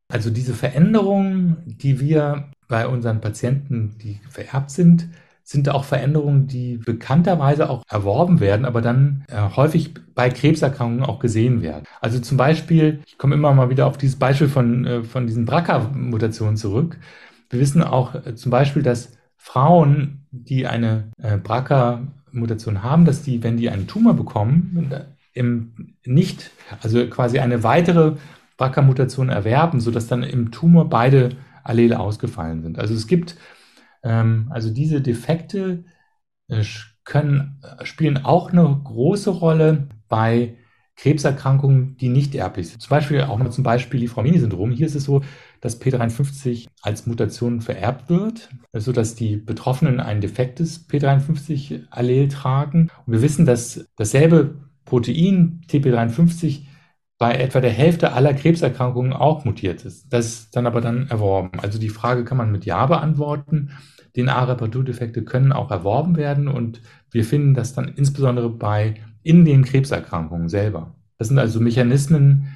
Also 0.09 0.29
diese 0.29 0.53
Veränderungen, 0.53 1.55
die 1.65 2.01
wir 2.01 2.51
bei 2.67 2.85
unseren 2.85 3.21
Patienten, 3.21 3.95
die 4.03 4.19
vererbt 4.29 4.71
sind, 4.71 5.07
sind 5.43 5.69
auch 5.69 5.83
Veränderungen, 5.83 6.47
die 6.47 6.77
bekannterweise 6.77 7.69
auch 7.69 7.83
erworben 7.89 8.39
werden, 8.39 8.65
aber 8.65 8.81
dann 8.81 9.25
äh, 9.27 9.55
häufig 9.55 9.93
bei 10.15 10.29
Krebserkrankungen 10.29 11.03
auch 11.03 11.19
gesehen 11.19 11.61
werden. 11.61 11.85
Also 11.99 12.19
zum 12.19 12.37
Beispiel, 12.37 13.01
ich 13.05 13.17
komme 13.17 13.35
immer 13.35 13.53
mal 13.53 13.69
wieder 13.69 13.87
auf 13.87 13.97
dieses 13.97 14.17
Beispiel 14.17 14.47
von, 14.47 14.85
äh, 14.85 15.03
von 15.03 15.27
diesen 15.27 15.45
BRCA-Mutationen 15.45 16.57
zurück. 16.57 16.97
Wir 17.49 17.59
wissen 17.59 17.83
auch 17.83 18.15
äh, 18.15 18.35
zum 18.35 18.51
Beispiel, 18.51 18.83
dass 18.83 19.13
Frauen, 19.35 20.25
die 20.31 20.67
eine 20.67 21.11
äh, 21.17 21.37
BRCA-Mutation 21.37 22.83
haben, 22.83 23.05
dass 23.05 23.23
die, 23.23 23.43
wenn 23.43 23.57
die 23.57 23.69
einen 23.69 23.87
Tumor 23.87 24.13
bekommen, 24.13 24.93
im 25.33 25.95
nicht, 26.05 26.51
also 26.81 27.05
quasi 27.07 27.39
eine 27.39 27.63
weitere 27.63 28.15
BRCA-Mutation 28.57 29.29
erwerben, 29.29 29.79
sodass 29.79 30.07
dann 30.07 30.23
im 30.23 30.51
Tumor 30.51 30.89
beide 30.89 31.29
Allele 31.63 31.99
ausgefallen 31.99 32.61
sind. 32.61 32.79
Also 32.79 32.93
es 32.93 33.07
gibt 33.07 33.35
also 34.09 34.69
diese 34.71 35.01
Defekte 35.01 35.83
äh, 36.47 36.63
können, 37.03 37.61
äh, 37.63 37.85
spielen 37.85 38.25
auch 38.25 38.51
eine 38.51 38.81
große 38.83 39.29
Rolle 39.29 39.89
bei 40.07 40.57
Krebserkrankungen, 40.95 41.97
die 41.97 42.09
nicht 42.09 42.35
erblich 42.35 42.69
sind. 42.69 42.81
Zum 42.81 42.91
Beispiel 42.91 43.21
auch 43.21 43.37
mal 43.37 43.49
zum 43.51 43.63
Beispiel 43.63 43.99
die 43.99 44.07
Fromini-Syndrom. 44.07 44.71
Hier 44.71 44.85
ist 44.85 44.95
es 44.95 45.05
so, 45.05 45.21
dass 45.59 45.81
P53 45.81 46.67
als 46.81 47.07
Mutation 47.07 47.61
vererbt 47.61 48.09
wird, 48.09 48.49
sodass 48.73 49.15
die 49.15 49.37
Betroffenen 49.37 49.99
ein 49.99 50.21
defektes 50.21 50.87
P53-Allel 50.87 52.27
tragen. 52.27 52.89
Und 53.05 53.13
wir 53.13 53.21
wissen, 53.21 53.45
dass 53.45 53.87
dasselbe 53.95 54.55
Protein 54.85 55.61
TP53 55.67 56.65
bei 57.21 57.35
etwa 57.35 57.61
der 57.61 57.69
Hälfte 57.69 58.13
aller 58.13 58.33
Krebserkrankungen 58.33 59.13
auch 59.13 59.45
mutiert 59.45 59.85
ist. 59.85 60.11
Das 60.11 60.25
ist 60.25 60.55
dann 60.55 60.65
aber 60.65 60.81
dann 60.81 61.07
erworben. 61.07 61.59
Also 61.59 61.77
die 61.77 61.89
Frage 61.89 62.25
kann 62.25 62.39
man 62.39 62.51
mit 62.51 62.65
Ja 62.65 62.87
beantworten. 62.87 63.77
DNA-Reparaturdefekte 64.15 65.23
können 65.23 65.51
auch 65.51 65.69
erworben 65.69 66.17
werden 66.17 66.47
und 66.47 66.81
wir 67.11 67.23
finden 67.23 67.53
das 67.53 67.75
dann 67.75 67.89
insbesondere 67.89 68.49
bei 68.49 68.95
in 69.21 69.45
den 69.45 69.63
Krebserkrankungen 69.63 70.49
selber. 70.49 70.95
Das 71.19 71.27
sind 71.27 71.37
also 71.37 71.59
Mechanismen, 71.59 72.47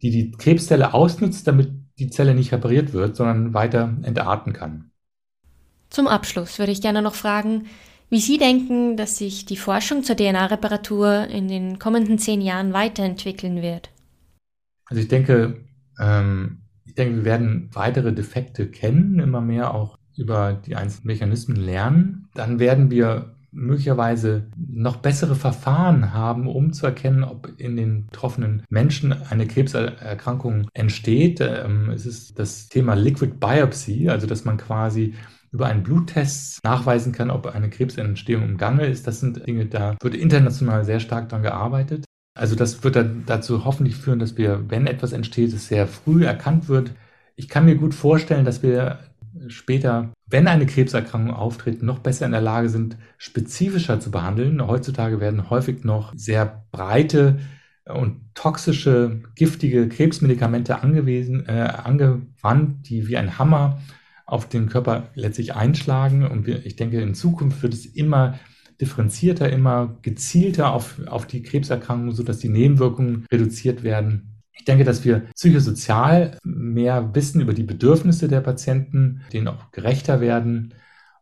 die 0.00 0.08
die 0.08 0.30
Krebszelle 0.30 0.94
ausnutzt, 0.94 1.46
damit 1.46 1.68
die 1.98 2.08
Zelle 2.08 2.34
nicht 2.34 2.52
repariert 2.52 2.94
wird, 2.94 3.16
sondern 3.16 3.52
weiter 3.52 3.98
entarten 4.00 4.54
kann. 4.54 4.92
Zum 5.90 6.06
Abschluss 6.06 6.58
würde 6.58 6.72
ich 6.72 6.80
gerne 6.80 7.02
noch 7.02 7.14
fragen, 7.14 7.66
wie 8.08 8.20
Sie 8.20 8.38
denken, 8.38 8.96
dass 8.96 9.18
sich 9.18 9.44
die 9.44 9.58
Forschung 9.58 10.04
zur 10.04 10.16
DNA-Reparatur 10.16 11.26
in 11.26 11.48
den 11.48 11.78
kommenden 11.78 12.18
zehn 12.18 12.40
Jahren 12.40 12.72
weiterentwickeln 12.72 13.60
wird. 13.60 13.90
Also 14.86 15.02
ich 15.02 15.08
denke, 15.08 15.64
ähm, 15.98 16.62
ich 16.84 16.94
denke, 16.94 17.16
wir 17.16 17.24
werden 17.24 17.70
weitere 17.72 18.12
Defekte 18.12 18.68
kennen, 18.68 19.18
immer 19.18 19.40
mehr 19.40 19.74
auch 19.74 19.98
über 20.16 20.54
die 20.54 20.76
einzelnen 20.76 21.08
Mechanismen 21.08 21.56
lernen. 21.56 22.28
Dann 22.34 22.58
werden 22.58 22.90
wir 22.90 23.36
möglicherweise 23.50 24.48
noch 24.56 24.96
bessere 24.96 25.34
Verfahren 25.34 26.12
haben, 26.12 26.46
um 26.46 26.72
zu 26.72 26.86
erkennen, 26.86 27.24
ob 27.24 27.58
in 27.58 27.76
den 27.76 28.06
betroffenen 28.06 28.62
Menschen 28.68 29.12
eine 29.12 29.46
Krebserkrankung 29.46 30.68
entsteht. 30.74 31.40
Ähm, 31.40 31.90
es 31.90 32.06
ist 32.06 32.38
das 32.38 32.68
Thema 32.68 32.94
Liquid 32.94 33.34
Biopsy, 33.40 34.08
also 34.08 34.26
dass 34.26 34.44
man 34.44 34.58
quasi 34.58 35.14
über 35.52 35.66
einen 35.66 35.82
Bluttest 35.82 36.62
nachweisen 36.64 37.12
kann, 37.12 37.30
ob 37.30 37.46
eine 37.46 37.70
Krebsentstehung 37.70 38.42
im 38.42 38.56
Gange 38.58 38.86
ist. 38.86 39.06
Das 39.06 39.20
sind 39.20 39.46
Dinge, 39.46 39.66
da 39.66 39.96
wird 40.02 40.14
international 40.14 40.84
sehr 40.84 41.00
stark 41.00 41.30
daran 41.30 41.42
gearbeitet. 41.42 42.04
Also 42.36 42.54
das 42.54 42.84
wird 42.84 42.96
dann 42.96 43.24
dazu 43.24 43.64
hoffentlich 43.64 43.96
führen, 43.96 44.18
dass 44.18 44.36
wir, 44.36 44.68
wenn 44.68 44.86
etwas 44.86 45.12
entsteht, 45.12 45.54
es 45.54 45.68
sehr 45.68 45.86
früh 45.86 46.24
erkannt 46.24 46.68
wird. 46.68 46.90
Ich 47.34 47.48
kann 47.48 47.64
mir 47.64 47.76
gut 47.76 47.94
vorstellen, 47.94 48.44
dass 48.44 48.62
wir 48.62 48.98
später, 49.48 50.12
wenn 50.26 50.46
eine 50.46 50.66
Krebserkrankung 50.66 51.34
auftritt, 51.34 51.82
noch 51.82 51.98
besser 52.00 52.26
in 52.26 52.32
der 52.32 52.42
Lage 52.42 52.68
sind, 52.68 52.98
spezifischer 53.16 54.00
zu 54.00 54.10
behandeln. 54.10 54.66
Heutzutage 54.66 55.18
werden 55.18 55.48
häufig 55.48 55.82
noch 55.84 56.12
sehr 56.14 56.64
breite 56.72 57.38
und 57.86 58.20
toxische, 58.34 59.22
giftige 59.34 59.88
Krebsmedikamente 59.88 60.82
angewiesen, 60.82 61.46
äh, 61.48 61.52
angewandt, 61.52 62.88
die 62.90 63.08
wie 63.08 63.16
ein 63.16 63.38
Hammer 63.38 63.80
auf 64.26 64.46
den 64.46 64.68
Körper 64.68 65.08
letztlich 65.14 65.54
einschlagen. 65.54 66.26
Und 66.26 66.46
wir, 66.46 66.66
ich 66.66 66.76
denke, 66.76 67.00
in 67.00 67.14
Zukunft 67.14 67.62
wird 67.62 67.72
es 67.72 67.86
immer 67.86 68.38
differenzierter, 68.80 69.50
immer 69.50 69.98
gezielter 70.02 70.72
auf, 70.72 71.00
auf 71.06 71.26
die 71.26 71.42
Krebserkrankung, 71.42 72.12
sodass 72.12 72.38
die 72.38 72.48
Nebenwirkungen 72.48 73.26
reduziert 73.32 73.82
werden. 73.82 74.42
Ich 74.52 74.64
denke, 74.64 74.84
dass 74.84 75.04
wir 75.04 75.26
psychosozial 75.34 76.38
mehr 76.44 77.14
wissen 77.14 77.40
über 77.40 77.54
die 77.54 77.62
Bedürfnisse 77.62 78.28
der 78.28 78.40
Patienten, 78.40 79.22
denen 79.32 79.48
auch 79.48 79.70
gerechter 79.70 80.20
werden 80.20 80.74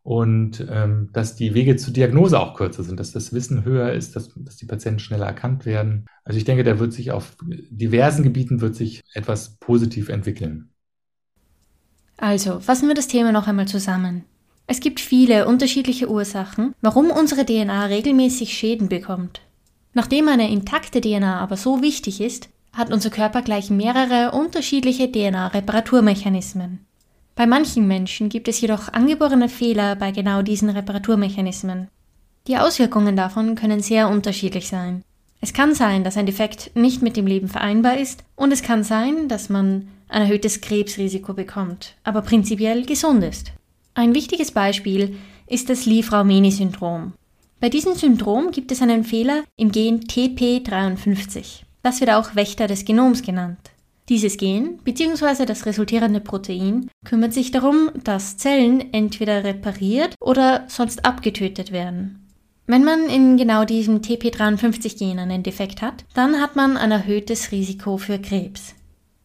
und 0.03 0.64
ähm, 0.71 1.09
dass 1.12 1.35
die 1.35 1.55
Wege 1.55 1.77
zur 1.77 1.93
Diagnose 1.93 2.38
auch 2.38 2.55
kürzer 2.55 2.83
sind, 2.83 3.01
dass 3.01 3.12
das 3.12 3.33
Wissen 3.33 3.64
höher 3.64 3.93
ist, 3.93 4.14
dass, 4.14 4.31
dass 4.37 4.57
die 4.57 4.67
Patienten 4.67 5.01
schneller 5.01 5.27
erkannt 5.27 5.64
werden. 5.64 6.07
Also 6.25 6.38
ich 6.38 6.45
denke, 6.45 6.62
da 6.62 6.79
wird 6.79 6.93
sich 6.93 7.11
auf 7.11 7.37
diversen 7.43 8.23
Gebieten 8.23 8.61
wird 8.61 8.77
sich 8.77 9.03
etwas 9.14 9.57
positiv 9.57 10.11
entwickeln. 10.11 10.71
Also, 12.17 12.61
fassen 12.61 12.87
wir 12.87 12.95
das 12.95 13.09
Thema 13.09 13.33
noch 13.33 13.49
einmal 13.49 13.67
zusammen. 13.67 14.25
Es 14.66 14.81
gibt 14.81 15.00
viele 15.00 15.46
unterschiedliche 15.46 16.11
Ursachen, 16.11 16.74
warum 16.81 17.11
unsere 17.11 17.44
DNA 17.44 17.87
regelmäßig 17.87 18.55
Schäden 18.55 18.88
bekommt. 18.88 19.40
Nachdem 19.92 20.29
eine 20.29 20.50
intakte 20.50 21.00
DNA 21.00 21.38
aber 21.38 21.57
so 21.57 21.83
wichtig 21.83 22.20
ist, 22.20 22.48
hat 22.72 22.92
unser 22.92 23.11
Körper 23.11 23.42
gleich 23.42 23.70
mehrere 23.70 24.33
unterschiedliche 24.33 25.11
DNA-Reparaturmechanismen. 25.11 26.85
Bei 27.37 27.46
manchen 27.46 27.87
Menschen 27.87 28.29
gibt 28.29 28.48
es 28.48 28.61
jedoch 28.61 28.92
angeborene 28.92 29.48
Fehler 29.48 29.96
bei 29.96 30.11
genau 30.11 30.42
diesen 30.42 30.70
Reparaturmechanismen. 30.70 31.88
Die 32.46 32.59
Auswirkungen 32.59 33.16
davon 33.16 33.55
können 33.55 33.81
sehr 33.81 34.09
unterschiedlich 34.09 34.68
sein. 34.68 35.03
Es 35.40 35.53
kann 35.53 35.74
sein, 35.74 36.05
dass 36.05 36.16
ein 36.16 36.27
Defekt 36.27 36.70
nicht 36.74 37.03
mit 37.03 37.16
dem 37.16 37.27
Leben 37.27 37.48
vereinbar 37.48 37.98
ist 37.98 38.24
und 38.35 38.53
es 38.53 38.62
kann 38.62 38.83
sein, 38.83 39.29
dass 39.29 39.50
man 39.50 39.88
ein 40.09 40.22
erhöhtes 40.22 40.61
Krebsrisiko 40.61 41.35
bekommt, 41.35 41.96
aber 42.03 42.22
prinzipiell 42.22 42.85
gesund 42.87 43.22
ist. 43.24 43.53
Ein 43.96 44.12
wichtiges 44.12 44.50
Beispiel 44.50 45.16
ist 45.46 45.70
das 45.70 45.87
Li-Fraumeni-Syndrom. 45.87 47.12
Bei 47.61 47.68
diesem 47.68 47.94
Syndrom 47.94 48.50
gibt 48.50 48.72
es 48.72 48.83
einen 48.83 49.04
Fehler 49.04 49.44
im 49.57 49.70
Gen 49.70 50.00
TP53. 50.00 51.62
Das 51.83 52.00
wird 52.00 52.11
auch 52.11 52.35
Wächter 52.35 52.66
des 52.66 52.85
Genoms 52.85 53.22
genannt. 53.22 53.70
Dieses 54.09 54.37
Gen 54.37 54.78
bzw. 54.83 55.46
das 55.46 55.64
resultierende 55.64 56.20
Protein 56.20 56.90
kümmert 57.04 57.33
sich 57.33 57.52
darum, 57.52 57.90
dass 58.02 58.37
Zellen 58.37 58.92
entweder 58.92 59.44
repariert 59.44 60.16
oder 60.20 60.64
sonst 60.66 61.04
abgetötet 61.04 61.70
werden. 61.70 62.26
Wenn 62.66 62.83
man 62.83 63.09
in 63.09 63.37
genau 63.37 63.64
diesem 63.64 64.00
TP53-Gen 64.00 65.20
einen 65.20 65.44
Defekt 65.44 65.83
hat, 65.83 66.04
dann 66.14 66.40
hat 66.40 66.57
man 66.57 66.76
ein 66.76 66.90
erhöhtes 66.90 67.52
Risiko 67.52 67.96
für 67.96 68.18
Krebs. 68.18 68.74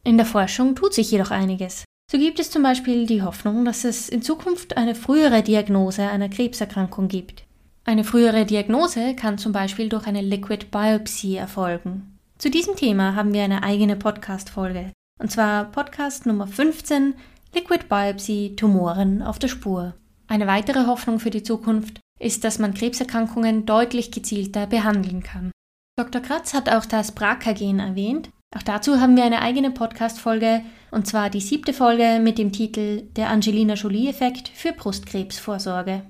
In 0.03 0.17
der 0.17 0.27
Forschung 0.27 0.75
tut 0.75 0.93
sich 0.93 1.09
jedoch 1.09 1.31
einiges. 1.31 1.85
So 2.11 2.17
gibt 2.17 2.39
es 2.39 2.49
zum 2.49 2.63
Beispiel 2.63 3.05
die 3.05 3.21
Hoffnung, 3.21 3.65
dass 3.65 3.83
es 3.83 4.09
in 4.09 4.23
Zukunft 4.23 4.77
eine 4.77 4.95
frühere 4.95 5.43
Diagnose 5.43 6.09
einer 6.09 6.27
Krebserkrankung 6.27 7.07
gibt. 7.07 7.43
Eine 7.85 8.03
frühere 8.03 8.47
Diagnose 8.47 9.13
kann 9.13 9.37
zum 9.37 9.51
Beispiel 9.51 9.89
durch 9.89 10.07
eine 10.07 10.23
Liquid 10.23 10.65
Biopsy 10.71 11.35
erfolgen. 11.35 12.17
Zu 12.39 12.49
diesem 12.49 12.75
Thema 12.75 13.13
haben 13.13 13.31
wir 13.31 13.43
eine 13.43 13.61
eigene 13.61 13.95
Podcast-Folge. 13.95 14.91
Und 15.19 15.29
zwar 15.29 15.65
Podcast 15.65 16.25
Nummer 16.25 16.47
15 16.47 17.13
Liquid 17.53 17.85
Biopsy 17.87 18.55
Tumoren 18.57 19.21
auf 19.21 19.37
der 19.37 19.49
Spur. 19.49 19.93
Eine 20.27 20.47
weitere 20.47 20.87
Hoffnung 20.87 21.19
für 21.19 21.29
die 21.29 21.43
Zukunft 21.43 21.99
ist, 22.19 22.43
dass 22.43 22.57
man 22.57 22.73
Krebserkrankungen 22.73 23.67
deutlich 23.67 24.09
gezielter 24.09 24.65
behandeln 24.65 25.21
kann. 25.21 25.51
Dr. 25.95 26.21
Kratz 26.21 26.55
hat 26.55 26.69
auch 26.69 26.85
das 26.85 27.11
BRCA-Gen 27.11 27.77
erwähnt, 27.77 28.31
auch 28.55 28.63
dazu 28.63 28.99
haben 28.99 29.15
wir 29.15 29.23
eine 29.23 29.41
eigene 29.41 29.71
Podcast-Folge, 29.71 30.61
und 30.91 31.05
zwar 31.05 31.29
die 31.29 31.39
siebte 31.39 31.71
Folge 31.71 32.19
mit 32.21 32.37
dem 32.37 32.51
Titel 32.51 33.03
Der 33.15 33.29
Angelina 33.29 33.75
Jolie-Effekt 33.75 34.49
für 34.49 34.73
Brustkrebsvorsorge. 34.73 36.01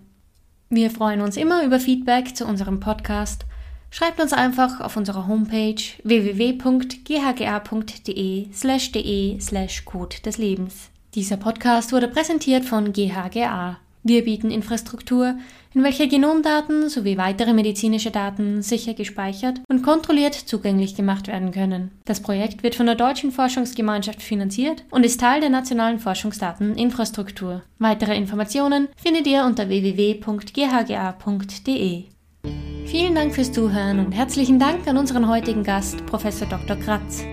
Wir 0.69 0.89
freuen 0.89 1.19
uns 1.21 1.35
immer 1.35 1.63
über 1.63 1.79
Feedback 1.79 2.35
zu 2.35 2.45
unserem 2.45 2.79
Podcast. 2.79 3.45
Schreibt 3.91 4.21
uns 4.21 4.33
einfach 4.33 4.79
auf 4.79 4.95
unserer 4.95 5.27
Homepage 5.27 5.81
www.ghga.de 6.03 6.93
slash 8.53 8.91
de 8.91 9.41
slash 9.41 9.83
Code 9.83 10.17
des 10.23 10.37
Lebens. 10.37 10.91
Dieser 11.15 11.37
Podcast 11.37 11.91
wurde 11.91 12.07
präsentiert 12.07 12.65
von 12.65 12.93
GHGA. 12.93 13.79
Wir 14.03 14.23
bieten 14.23 14.49
Infrastruktur, 14.51 15.35
in 15.73 15.83
welcher 15.83 16.07
Genomdaten 16.07 16.89
sowie 16.89 17.17
weitere 17.17 17.53
medizinische 17.53 18.11
Daten 18.11 18.61
sicher 18.61 18.93
gespeichert 18.93 19.59
und 19.69 19.83
kontrolliert 19.83 20.33
zugänglich 20.33 20.95
gemacht 20.95 21.27
werden 21.27 21.51
können. 21.51 21.91
Das 22.05 22.21
Projekt 22.21 22.63
wird 22.63 22.75
von 22.75 22.85
der 22.85 22.95
Deutschen 22.95 23.31
Forschungsgemeinschaft 23.31 24.21
finanziert 24.21 24.85
und 24.89 25.05
ist 25.05 25.19
Teil 25.19 25.41
der 25.41 25.49
nationalen 25.49 25.99
Forschungsdateninfrastruktur. 25.99 27.61
Weitere 27.77 28.15
Informationen 28.15 28.87
findet 28.95 29.27
ihr 29.27 29.43
unter 29.43 29.67
www.ghga.de. 29.69 30.19
Vielen 32.85 33.13
Dank 33.13 33.35
fürs 33.35 33.51
Zuhören 33.51 33.99
und 33.99 34.13
herzlichen 34.13 34.57
Dank 34.57 34.87
an 34.87 34.97
unseren 34.97 35.27
heutigen 35.27 35.63
Gast, 35.63 36.03
Professor 36.07 36.47
Dr. 36.47 36.75
Kratz. 36.77 37.23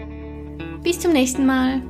Bis 0.82 1.00
zum 1.00 1.12
nächsten 1.12 1.46
Mal. 1.46 1.80